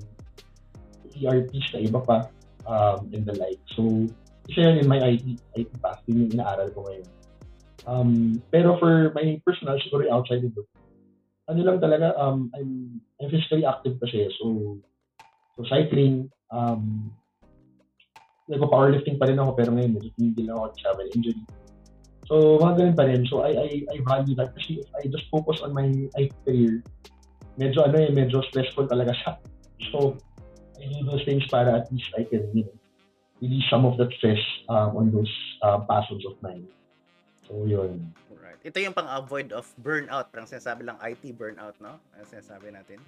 ERPs 1.16 1.66
na 1.72 1.80
iba 1.80 2.00
pa. 2.04 2.28
um, 2.66 3.10
and 3.12 3.24
the 3.24 3.34
like. 3.38 3.60
So, 3.76 4.06
isa 4.48 4.60
yan 4.60 4.78
in 4.82 4.88
my 4.88 4.98
IT, 4.98 5.40
IT 5.54 5.70
path, 5.80 6.02
yun 6.06 6.26
yung 6.26 6.32
inaaral 6.40 6.68
ko 6.74 6.86
ngayon. 6.88 7.08
Um, 7.86 8.42
pero 8.52 8.76
for 8.76 9.12
my 9.16 9.40
personal, 9.44 9.80
siguro 9.80 10.08
outside 10.12 10.44
of 10.44 10.52
it, 10.52 10.68
ano 11.48 11.60
lang 11.66 11.78
talaga, 11.82 12.14
um, 12.20 12.50
I'm, 12.54 13.00
I'm 13.18 13.28
physically 13.30 13.66
active 13.66 13.98
kasi. 13.98 14.30
So, 14.38 14.78
so 15.56 15.64
cycling, 15.66 16.30
um, 16.52 17.10
nagpa-powerlifting 18.50 19.18
pa 19.18 19.30
rin 19.30 19.38
ako 19.38 19.54
pero 19.54 19.70
ngayon 19.74 19.94
medyo 19.94 20.10
tumigil 20.18 20.50
ako 20.50 20.74
travel 20.78 21.08
injury. 21.14 21.42
So, 22.30 22.62
mga 22.62 22.74
ganun 22.78 22.96
pa 22.98 23.04
rin. 23.10 23.22
So, 23.26 23.42
I, 23.42 23.52
I, 23.58 23.70
I 23.90 23.96
value 24.06 24.38
that 24.38 24.54
kasi 24.54 24.82
if 24.82 24.88
I 24.94 25.10
just 25.10 25.26
focus 25.30 25.62
on 25.66 25.74
my 25.74 25.90
IT 26.14 26.30
career, 26.46 26.78
medyo 27.58 27.82
ano 27.82 27.98
eh, 27.98 28.10
medyo 28.14 28.42
stressful 28.46 28.86
talaga 28.86 29.10
siya. 29.18 29.32
So, 29.90 30.14
I 30.78 30.86
do 30.86 31.02
those 31.04 31.26
things 31.26 31.42
para 31.50 31.82
at 31.82 31.90
least 31.90 32.10
I 32.14 32.22
can, 32.24 32.46
you 32.54 32.64
know, 32.64 32.76
release 33.42 33.66
some 33.66 33.84
of 33.84 33.98
that 33.98 34.12
stress 34.18 34.40
um, 34.68 34.96
on 34.96 35.06
those 35.10 35.32
uh, 35.62 35.82
passions 35.90 36.22
of 36.26 36.38
mine. 36.40 36.64
So, 37.50 37.66
yun. 37.66 38.14
Right. 38.30 38.54
Ito 38.62 38.78
yung 38.78 38.94
pang-avoid 38.94 39.50
of 39.50 39.66
burnout. 39.82 40.30
Parang 40.30 40.46
sinasabi 40.46 40.86
lang 40.86 40.94
IT 41.02 41.34
burnout, 41.34 41.74
no? 41.82 41.98
Ang 42.14 42.26
sinasabi 42.30 42.70
natin. 42.70 43.02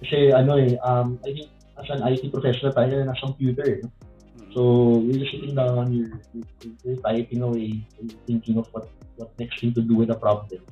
Kasi 0.00 0.32
ano 0.32 0.56
eh, 0.56 0.80
um, 0.80 1.20
I 1.20 1.36
think 1.36 1.52
as 1.76 1.88
an 1.92 2.00
IT 2.08 2.32
professional 2.32 2.72
tayo 2.72 3.04
na 3.04 3.12
computer 3.20 3.64
eh. 3.68 3.80
no? 3.84 3.92
Mm. 4.40 4.50
So, 4.56 4.60
you're 5.04 5.28
sitting 5.28 5.52
down, 5.52 5.92
you're, 5.92 6.16
you're, 6.32 6.48
you're 6.80 7.00
typing 7.04 7.44
away, 7.44 7.84
you're 8.00 8.16
thinking 8.24 8.56
of 8.56 8.72
what, 8.72 8.88
what 9.20 9.28
next 9.36 9.60
thing 9.60 9.76
to 9.76 9.84
do 9.84 10.00
with 10.00 10.08
a 10.08 10.16
problem. 10.16 10.64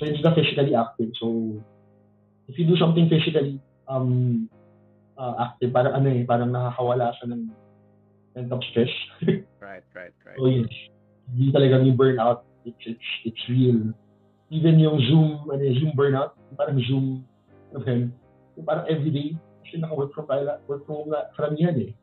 So, 0.00 0.08
hindi 0.08 0.24
ka 0.24 0.32
physically 0.32 0.72
active. 0.72 1.12
So, 1.20 1.60
if 2.48 2.56
you 2.56 2.64
do 2.64 2.80
something 2.80 3.12
physically 3.12 3.60
um, 3.92 4.48
uh, 5.20 5.52
active, 5.52 5.76
parang 5.76 6.00
ano 6.00 6.08
eh, 6.08 6.24
parang 6.24 6.48
nakakawala 6.48 7.12
siya 7.20 7.36
ng 7.36 7.42
mental 8.32 8.60
stress. 8.72 8.92
Right, 9.60 9.84
right, 9.94 10.10
right. 10.26 10.34
so, 10.40 10.48
yes, 10.48 10.72
hindi 11.32 11.52
talaga 11.54 11.82
yung 11.82 11.96
burnout. 11.96 12.44
It's, 12.66 12.82
it's, 12.84 13.08
it's 13.24 13.44
real. 13.48 13.94
Even 14.50 14.82
yung 14.82 14.98
Zoom, 15.06 15.46
ano, 15.48 15.62
yung 15.62 15.78
Zoom 15.78 15.92
burnout, 15.94 16.34
parang 16.58 16.78
Zoom, 16.84 17.24
ano? 17.72 18.10
Yung 18.58 18.66
parang 18.66 18.84
everyday, 18.90 19.38
kasi 19.64 19.78
naka-work 19.78 20.12
from, 20.12 20.26
work 20.66 20.82
from 20.84 21.54
eh. 21.56 21.94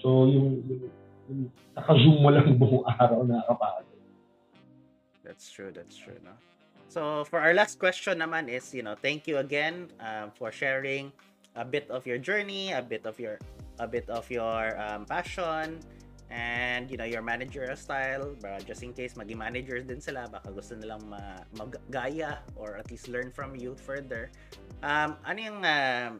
So, 0.00 0.26
yung, 0.26 0.64
yung, 0.66 0.82
yung 1.28 1.40
naka-zoom 1.76 2.18
mo 2.24 2.28
lang 2.32 2.56
buong 2.60 2.84
araw 2.88 3.22
na 3.28 3.44
nakakapagod. 3.44 4.00
That's 5.22 5.46
true, 5.52 5.70
that's 5.70 5.94
true, 5.94 6.18
no? 6.24 6.34
So, 6.92 7.24
for 7.24 7.40
our 7.40 7.54
last 7.54 7.78
question 7.78 8.20
naman 8.20 8.52
is, 8.52 8.74
you 8.74 8.82
know, 8.82 8.92
thank 8.92 9.24
you 9.24 9.40
again 9.40 9.88
um, 9.96 10.28
for 10.36 10.52
sharing 10.52 11.08
a 11.56 11.64
bit 11.64 11.88
of 11.88 12.04
your 12.04 12.18
journey, 12.18 12.72
a 12.72 12.82
bit 12.82 13.06
of 13.08 13.16
your 13.16 13.40
a 13.80 13.88
bit 13.88 14.04
of 14.12 14.28
your 14.28 14.76
um, 14.76 15.08
passion 15.08 15.80
and 16.32 16.88
you 16.88 16.96
know 16.96 17.04
your 17.04 17.20
managerial 17.20 17.76
style 17.76 18.32
uh, 18.48 18.60
just 18.64 18.80
in 18.80 18.96
case 18.96 19.14
maging 19.14 19.36
managers 19.36 19.84
din 19.84 20.00
sila 20.00 20.24
baka 20.32 20.48
gusto 20.48 20.72
nilang 20.72 21.04
ma- 21.04 21.44
maggaya 21.60 22.40
or 22.56 22.80
at 22.80 22.88
least 22.88 23.12
learn 23.12 23.28
from 23.28 23.52
you 23.52 23.76
further 23.76 24.32
um 24.80 25.20
ano 25.28 25.38
yung 25.38 25.60
uh, 25.60 26.16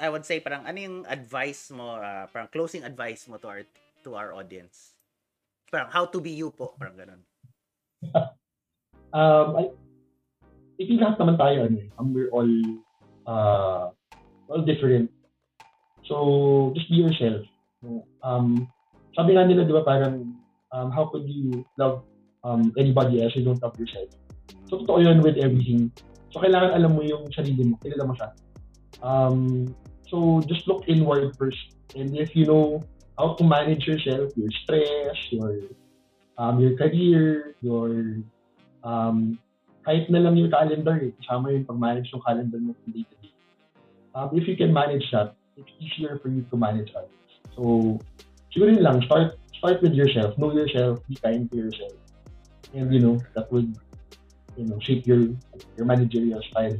I 0.00 0.08
would 0.08 0.24
say 0.24 0.40
parang 0.40 0.64
ano 0.64 0.78
yung 0.80 0.98
advice 1.04 1.68
mo 1.68 2.00
uh, 2.00 2.24
parang 2.32 2.48
closing 2.48 2.88
advice 2.88 3.28
mo 3.28 3.36
to 3.36 3.46
our 3.52 3.62
to 4.00 4.16
our 4.16 4.32
audience 4.32 4.96
parang 5.68 5.92
how 5.92 6.08
to 6.08 6.18
be 6.24 6.32
you 6.32 6.48
po 6.48 6.72
parang 6.80 6.96
ganun 6.96 7.20
Um, 9.12 9.58
I, 9.58 9.62
I 10.78 10.82
think 10.86 11.02
lahat 11.02 11.18
naman 11.18 11.36
tayo, 11.38 11.66
ano 11.66 11.76
eh, 11.82 11.88
um, 11.98 12.14
we're 12.14 12.30
all, 12.30 12.52
uh, 13.26 13.84
all 14.46 14.62
different. 14.62 15.10
So, 16.06 16.72
just 16.78 16.88
be 16.90 17.02
yourself. 17.02 17.42
Um, 18.22 18.70
sabi 19.14 19.34
nga 19.34 19.44
nila, 19.46 19.66
di 19.66 19.72
ba, 19.74 19.82
parang, 19.82 20.36
um, 20.72 20.88
how 20.90 21.10
could 21.10 21.26
you 21.26 21.64
love 21.78 22.06
um, 22.44 22.72
anybody 22.78 23.22
else 23.22 23.34
you 23.34 23.44
don't 23.44 23.60
love 23.62 23.74
yourself? 23.78 24.08
So, 24.70 24.82
totoo 24.82 25.02
yun 25.02 25.22
with 25.22 25.38
everything. 25.38 25.90
So, 26.30 26.38
kailangan 26.38 26.78
alam 26.78 26.94
mo 26.94 27.02
yung 27.02 27.26
sarili 27.34 27.66
mo. 27.66 27.74
Kilala 27.82 28.06
mo 28.06 28.14
siya. 28.14 28.30
Um, 29.02 29.66
so, 30.06 30.40
just 30.46 30.70
look 30.70 30.86
inward 30.86 31.34
first. 31.34 31.74
And 31.98 32.14
if 32.14 32.38
you 32.38 32.46
know 32.46 32.86
how 33.18 33.34
to 33.34 33.42
manage 33.42 33.86
yourself, 33.90 34.30
your 34.38 34.50
stress, 34.62 35.18
your 35.34 35.74
um, 36.38 36.62
your 36.62 36.78
career, 36.78 37.58
your 37.60 38.22
um, 38.86 39.36
kahit 39.82 40.06
na 40.06 40.22
lang 40.22 40.38
yung 40.38 40.54
calendar, 40.54 40.96
eh, 41.02 41.10
kasama 41.18 41.50
yung 41.50 41.66
pag-manage 41.66 42.08
yung 42.14 42.22
calendar 42.22 42.60
mo 42.62 42.72
from 42.78 42.94
day 42.94 43.04
to 43.04 43.16
day. 43.20 43.34
Um, 44.14 44.30
if 44.38 44.46
you 44.46 44.54
can 44.54 44.70
manage 44.70 45.04
that, 45.10 45.34
it's 45.58 45.72
easier 45.82 46.18
for 46.22 46.30
you 46.30 46.46
to 46.48 46.56
manage 46.56 46.94
others. 46.94 47.30
So, 47.58 47.98
siguro 48.54 48.74
yun 48.74 48.82
lang, 48.82 48.98
start 49.06 49.38
start 49.60 49.78
with 49.84 49.92
yourself, 49.92 50.36
know 50.40 50.52
yourself, 50.52 50.98
be 51.06 51.16
kind 51.20 51.50
to 51.52 51.56
yourself. 51.56 51.92
And, 52.72 52.88
you 52.94 53.00
know, 53.00 53.18
that 53.34 53.50
would, 53.52 53.76
you 54.56 54.64
know, 54.64 54.78
shape 54.80 55.06
your 55.06 55.34
your 55.76 55.86
managerial 55.86 56.40
style. 56.48 56.78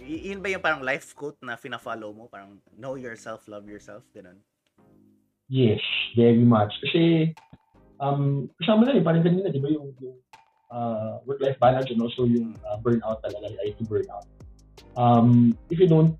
Y- 0.00 0.32
yun 0.32 0.42
ba 0.42 0.50
yung 0.50 0.64
parang 0.64 0.82
life 0.82 1.14
quote 1.14 1.38
na 1.44 1.54
fina-follow 1.54 2.10
mo? 2.10 2.26
Parang 2.26 2.58
know 2.74 2.98
yourself, 2.98 3.46
love 3.46 3.68
yourself, 3.68 4.02
ganun. 4.10 4.40
Yes, 5.46 5.82
very 6.16 6.42
much. 6.42 6.72
Kasi, 6.82 7.34
um, 8.02 8.50
kasama 8.58 8.88
na 8.88 8.98
eh, 8.98 9.04
parang 9.04 9.22
kanina, 9.22 9.52
di 9.52 9.60
ba 9.62 9.70
yung, 9.70 9.94
yung 10.02 10.18
uh, 10.72 11.22
work-life 11.26 11.58
balance 11.58 11.90
and 11.90 12.00
also 12.02 12.26
yung 12.26 12.56
uh, 12.66 12.78
burnout 12.80 13.22
talaga, 13.22 13.54
IT 13.62 13.78
burnout. 13.86 14.26
Um, 14.96 15.54
if 15.70 15.78
you 15.78 15.86
don't, 15.86 16.16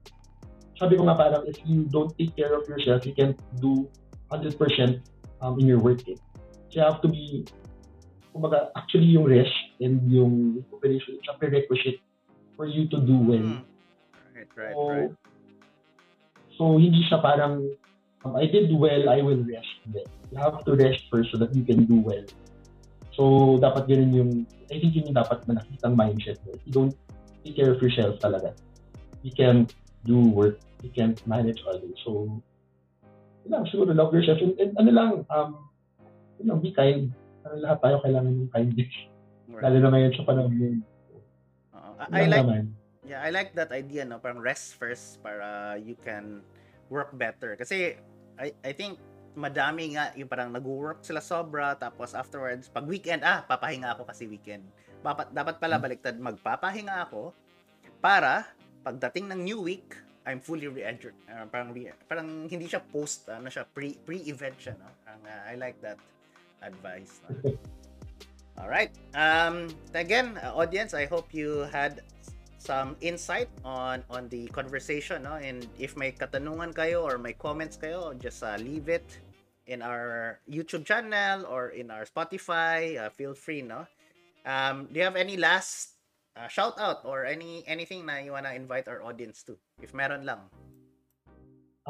sabi 0.80 0.96
ko 0.96 1.04
nga 1.04 1.12
parang, 1.20 1.44
if 1.44 1.60
you 1.68 1.84
don't 1.92 2.08
take 2.16 2.32
care 2.32 2.56
of 2.56 2.64
yourself, 2.64 3.04
you 3.04 3.12
can't 3.12 3.36
do 3.60 3.84
100% 4.32 4.56
um, 5.44 5.60
in 5.60 5.68
your 5.68 5.76
work. 5.76 6.00
Eh. 6.08 6.16
So 6.72 6.80
you 6.80 6.82
have 6.88 7.04
to 7.04 7.08
be, 7.12 7.44
kumbaga, 8.32 8.72
actually 8.72 9.12
yung 9.12 9.28
rest 9.28 9.52
and 9.84 10.00
yung 10.08 10.56
recuperation, 10.56 11.20
it's 11.20 11.28
a 11.28 11.36
prerequisite 11.36 12.00
for 12.56 12.64
you 12.64 12.88
to 12.88 12.96
do 12.96 13.16
well. 13.20 13.44
Mm. 13.44 13.60
Right, 14.32 14.48
right, 14.56 14.72
So, 14.72 14.80
right. 14.88 15.12
so 16.56 16.62
hindi 16.80 17.04
siya 17.12 17.20
parang, 17.20 17.76
um, 18.24 18.32
I 18.40 18.48
did 18.48 18.72
well, 18.72 19.12
I 19.12 19.20
will 19.20 19.44
rest. 19.44 19.68
Hindi. 19.84 20.08
You 20.32 20.40
have 20.40 20.64
to 20.64 20.72
rest 20.80 21.04
first 21.12 21.28
so 21.28 21.36
that 21.44 21.52
you 21.52 21.60
can 21.60 21.84
do 21.84 22.00
well. 22.00 22.24
So, 23.12 23.60
dapat 23.60 23.84
ganun 23.84 24.16
yung, 24.16 24.32
I 24.72 24.80
think 24.80 24.96
yun 24.96 25.12
yung 25.12 25.18
dapat 25.20 25.44
na 25.44 25.60
nakitang 25.60 25.92
mindset 25.92 26.40
mo. 26.48 26.56
If 26.56 26.64
you 26.64 26.72
don't 26.72 26.96
take 27.44 27.60
care 27.60 27.68
of 27.68 27.84
yourself 27.84 28.16
talaga, 28.24 28.56
you 29.20 29.34
can't 29.36 29.68
do 30.08 30.16
work, 30.32 30.56
you 30.82 30.92
can't 30.92 31.18
manage 31.28 31.60
others. 31.68 31.96
So, 32.04 32.40
yun 33.44 33.50
lang, 33.50 33.64
siguro 33.68 33.92
love 33.92 34.12
yourself. 34.12 34.40
And, 34.40 34.56
and 34.60 34.72
ano 34.76 34.90
lang, 34.90 35.10
um, 35.28 35.50
you 36.40 36.46
know, 36.48 36.56
be 36.56 36.72
kind. 36.72 37.12
Parang 37.40 37.60
lahat 37.64 37.78
tayo 37.80 37.96
kailangan 38.04 38.32
ng 38.46 38.50
kindness. 38.52 38.92
Right. 39.48 39.62
Lalo 39.66 39.76
na 39.80 39.90
ngayon 39.96 40.12
sa 40.16 40.24
panahon. 40.24 40.52
Oo. 40.52 41.90
Yun 41.98 42.12
I, 42.12 42.20
I 42.20 42.24
lang 42.24 42.30
like 42.30 42.44
naman. 42.44 42.64
Yeah, 43.00 43.20
I 43.24 43.30
like 43.32 43.50
that 43.56 43.72
idea, 43.72 44.04
no? 44.04 44.20
Parang 44.20 44.38
rest 44.38 44.76
first 44.76 45.18
para 45.24 45.74
you 45.80 45.96
can 46.04 46.44
work 46.92 47.10
better. 47.16 47.56
Kasi, 47.56 47.96
I, 48.36 48.52
I 48.62 48.72
think, 48.76 49.00
madami 49.34 49.94
nga 49.94 50.10
yung 50.18 50.26
parang 50.26 50.50
nag-work 50.50 51.06
sila 51.06 51.22
sobra, 51.22 51.74
tapos 51.78 52.12
afterwards, 52.12 52.66
pag 52.66 52.84
weekend, 52.86 53.22
ah, 53.22 53.46
papahinga 53.46 53.94
ako 53.94 54.06
kasi 54.06 54.26
weekend. 54.26 54.66
Dapat, 55.00 55.32
dapat 55.32 55.56
pala 55.62 55.80
baliktad, 55.80 56.18
magpapahinga 56.18 57.08
ako 57.08 57.32
para 58.04 58.44
pagdating 58.84 59.32
ng 59.32 59.40
new 59.40 59.60
week, 59.64 59.96
I'm 60.26 60.40
fully 60.40 60.68
re 60.68 60.84
uh, 60.84 61.46
parang, 61.48 61.72
re- 61.72 61.96
parang 62.08 62.48
hindi 62.48 62.68
siya 62.68 62.84
post, 62.92 63.28
ano 63.32 63.48
siya, 63.48 63.64
pre, 63.64 63.96
pre-event 64.04 64.56
siya, 64.60 64.74
no? 64.76 64.88
Parang, 65.04 65.22
uh, 65.24 65.42
I 65.48 65.54
like 65.56 65.80
that 65.80 65.96
advice. 66.60 67.24
No? 67.24 67.56
Alright. 68.60 68.92
Um, 69.16 69.72
again, 69.94 70.36
uh, 70.44 70.52
audience, 70.52 70.92
I 70.92 71.08
hope 71.08 71.32
you 71.32 71.64
had 71.72 72.04
some 72.60 72.94
insight 73.00 73.48
on 73.64 74.04
on 74.12 74.28
the 74.28 74.44
conversation 74.52 75.24
no 75.24 75.40
and 75.40 75.64
if 75.80 75.96
may 75.96 76.12
katanungan 76.12 76.76
kayo 76.76 77.00
or 77.00 77.16
may 77.16 77.32
comments 77.32 77.80
kayo 77.80 78.12
just 78.20 78.44
uh, 78.44 78.60
leave 78.60 78.92
it 78.92 79.16
in 79.64 79.80
our 79.80 80.38
YouTube 80.44 80.84
channel 80.84 81.48
or 81.48 81.72
in 81.72 81.88
our 81.88 82.04
Spotify 82.04 83.00
uh, 83.00 83.08
feel 83.08 83.32
free 83.32 83.64
no 83.64 83.88
um 84.44 84.84
do 84.92 85.00
you 85.00 85.06
have 85.08 85.16
any 85.16 85.40
last 85.40 85.96
uh, 86.36 86.48
shout 86.48 86.78
out 86.78 87.02
or 87.04 87.24
any 87.24 87.64
anything 87.66 88.06
na 88.06 88.18
you 88.18 88.32
wanna 88.32 88.52
invite 88.52 88.86
our 88.86 89.02
audience 89.02 89.42
to 89.42 89.56
if 89.82 89.94
meron 89.94 90.26
lang 90.26 90.50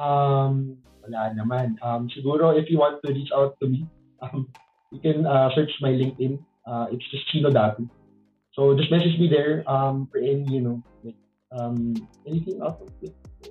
Um, 0.00 0.80
wala 1.04 1.34
naman. 1.34 1.76
Um, 1.82 2.08
siguro 2.08 2.56
if 2.56 2.70
you 2.70 2.78
want 2.78 3.02
to 3.04 3.12
reach 3.12 3.28
out 3.34 3.58
to 3.60 3.68
me, 3.68 3.84
um, 4.24 4.48
you 4.94 5.00
can 5.02 5.26
uh, 5.26 5.50
search 5.52 5.70
my 5.82 5.92
LinkedIn. 5.92 6.40
Uh, 6.64 6.86
it's 6.88 7.04
just 7.10 7.26
Chino 7.28 7.50
Dati. 7.50 7.84
So 8.54 8.72
just 8.76 8.90
message 8.90 9.18
me 9.18 9.28
there 9.28 9.62
um, 9.68 10.08
for 10.10 10.18
any, 10.18 10.46
you 10.48 10.60
know, 10.60 10.82
like, 11.04 11.18
um, 11.52 11.94
anything 12.26 12.62
out 12.62 12.80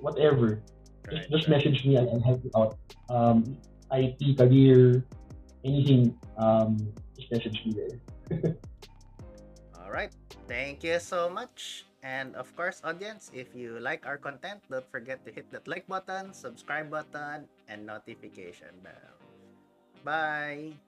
whatever. 0.00 0.62
Right, 1.06 1.16
Just, 1.16 1.30
just 1.30 1.48
right. 1.48 1.56
message 1.56 1.84
me 1.84 1.96
and 1.96 2.08
I'll 2.08 2.20
help 2.20 2.44
you 2.44 2.52
out. 2.56 2.76
Um, 3.08 3.56
IT, 3.92 4.38
career, 4.38 5.04
anything, 5.64 6.14
um, 6.38 6.76
just 7.16 7.32
message 7.32 7.58
me 7.64 7.74
there. 7.74 8.54
All 9.90 9.98
right. 9.98 10.14
Thank 10.46 10.86
you 10.86 11.02
so 11.02 11.26
much. 11.26 11.82
And 12.06 12.38
of 12.38 12.54
course, 12.54 12.78
audience, 12.86 13.26
if 13.34 13.50
you 13.58 13.82
like 13.82 14.06
our 14.06 14.22
content, 14.22 14.62
don't 14.70 14.86
forget 14.86 15.26
to 15.26 15.34
hit 15.34 15.50
that 15.50 15.66
like 15.66 15.82
button, 15.90 16.30
subscribe 16.30 16.94
button, 16.94 17.50
and 17.66 17.90
notification 17.90 18.70
bell. 18.86 19.18
Bye. 20.06 20.78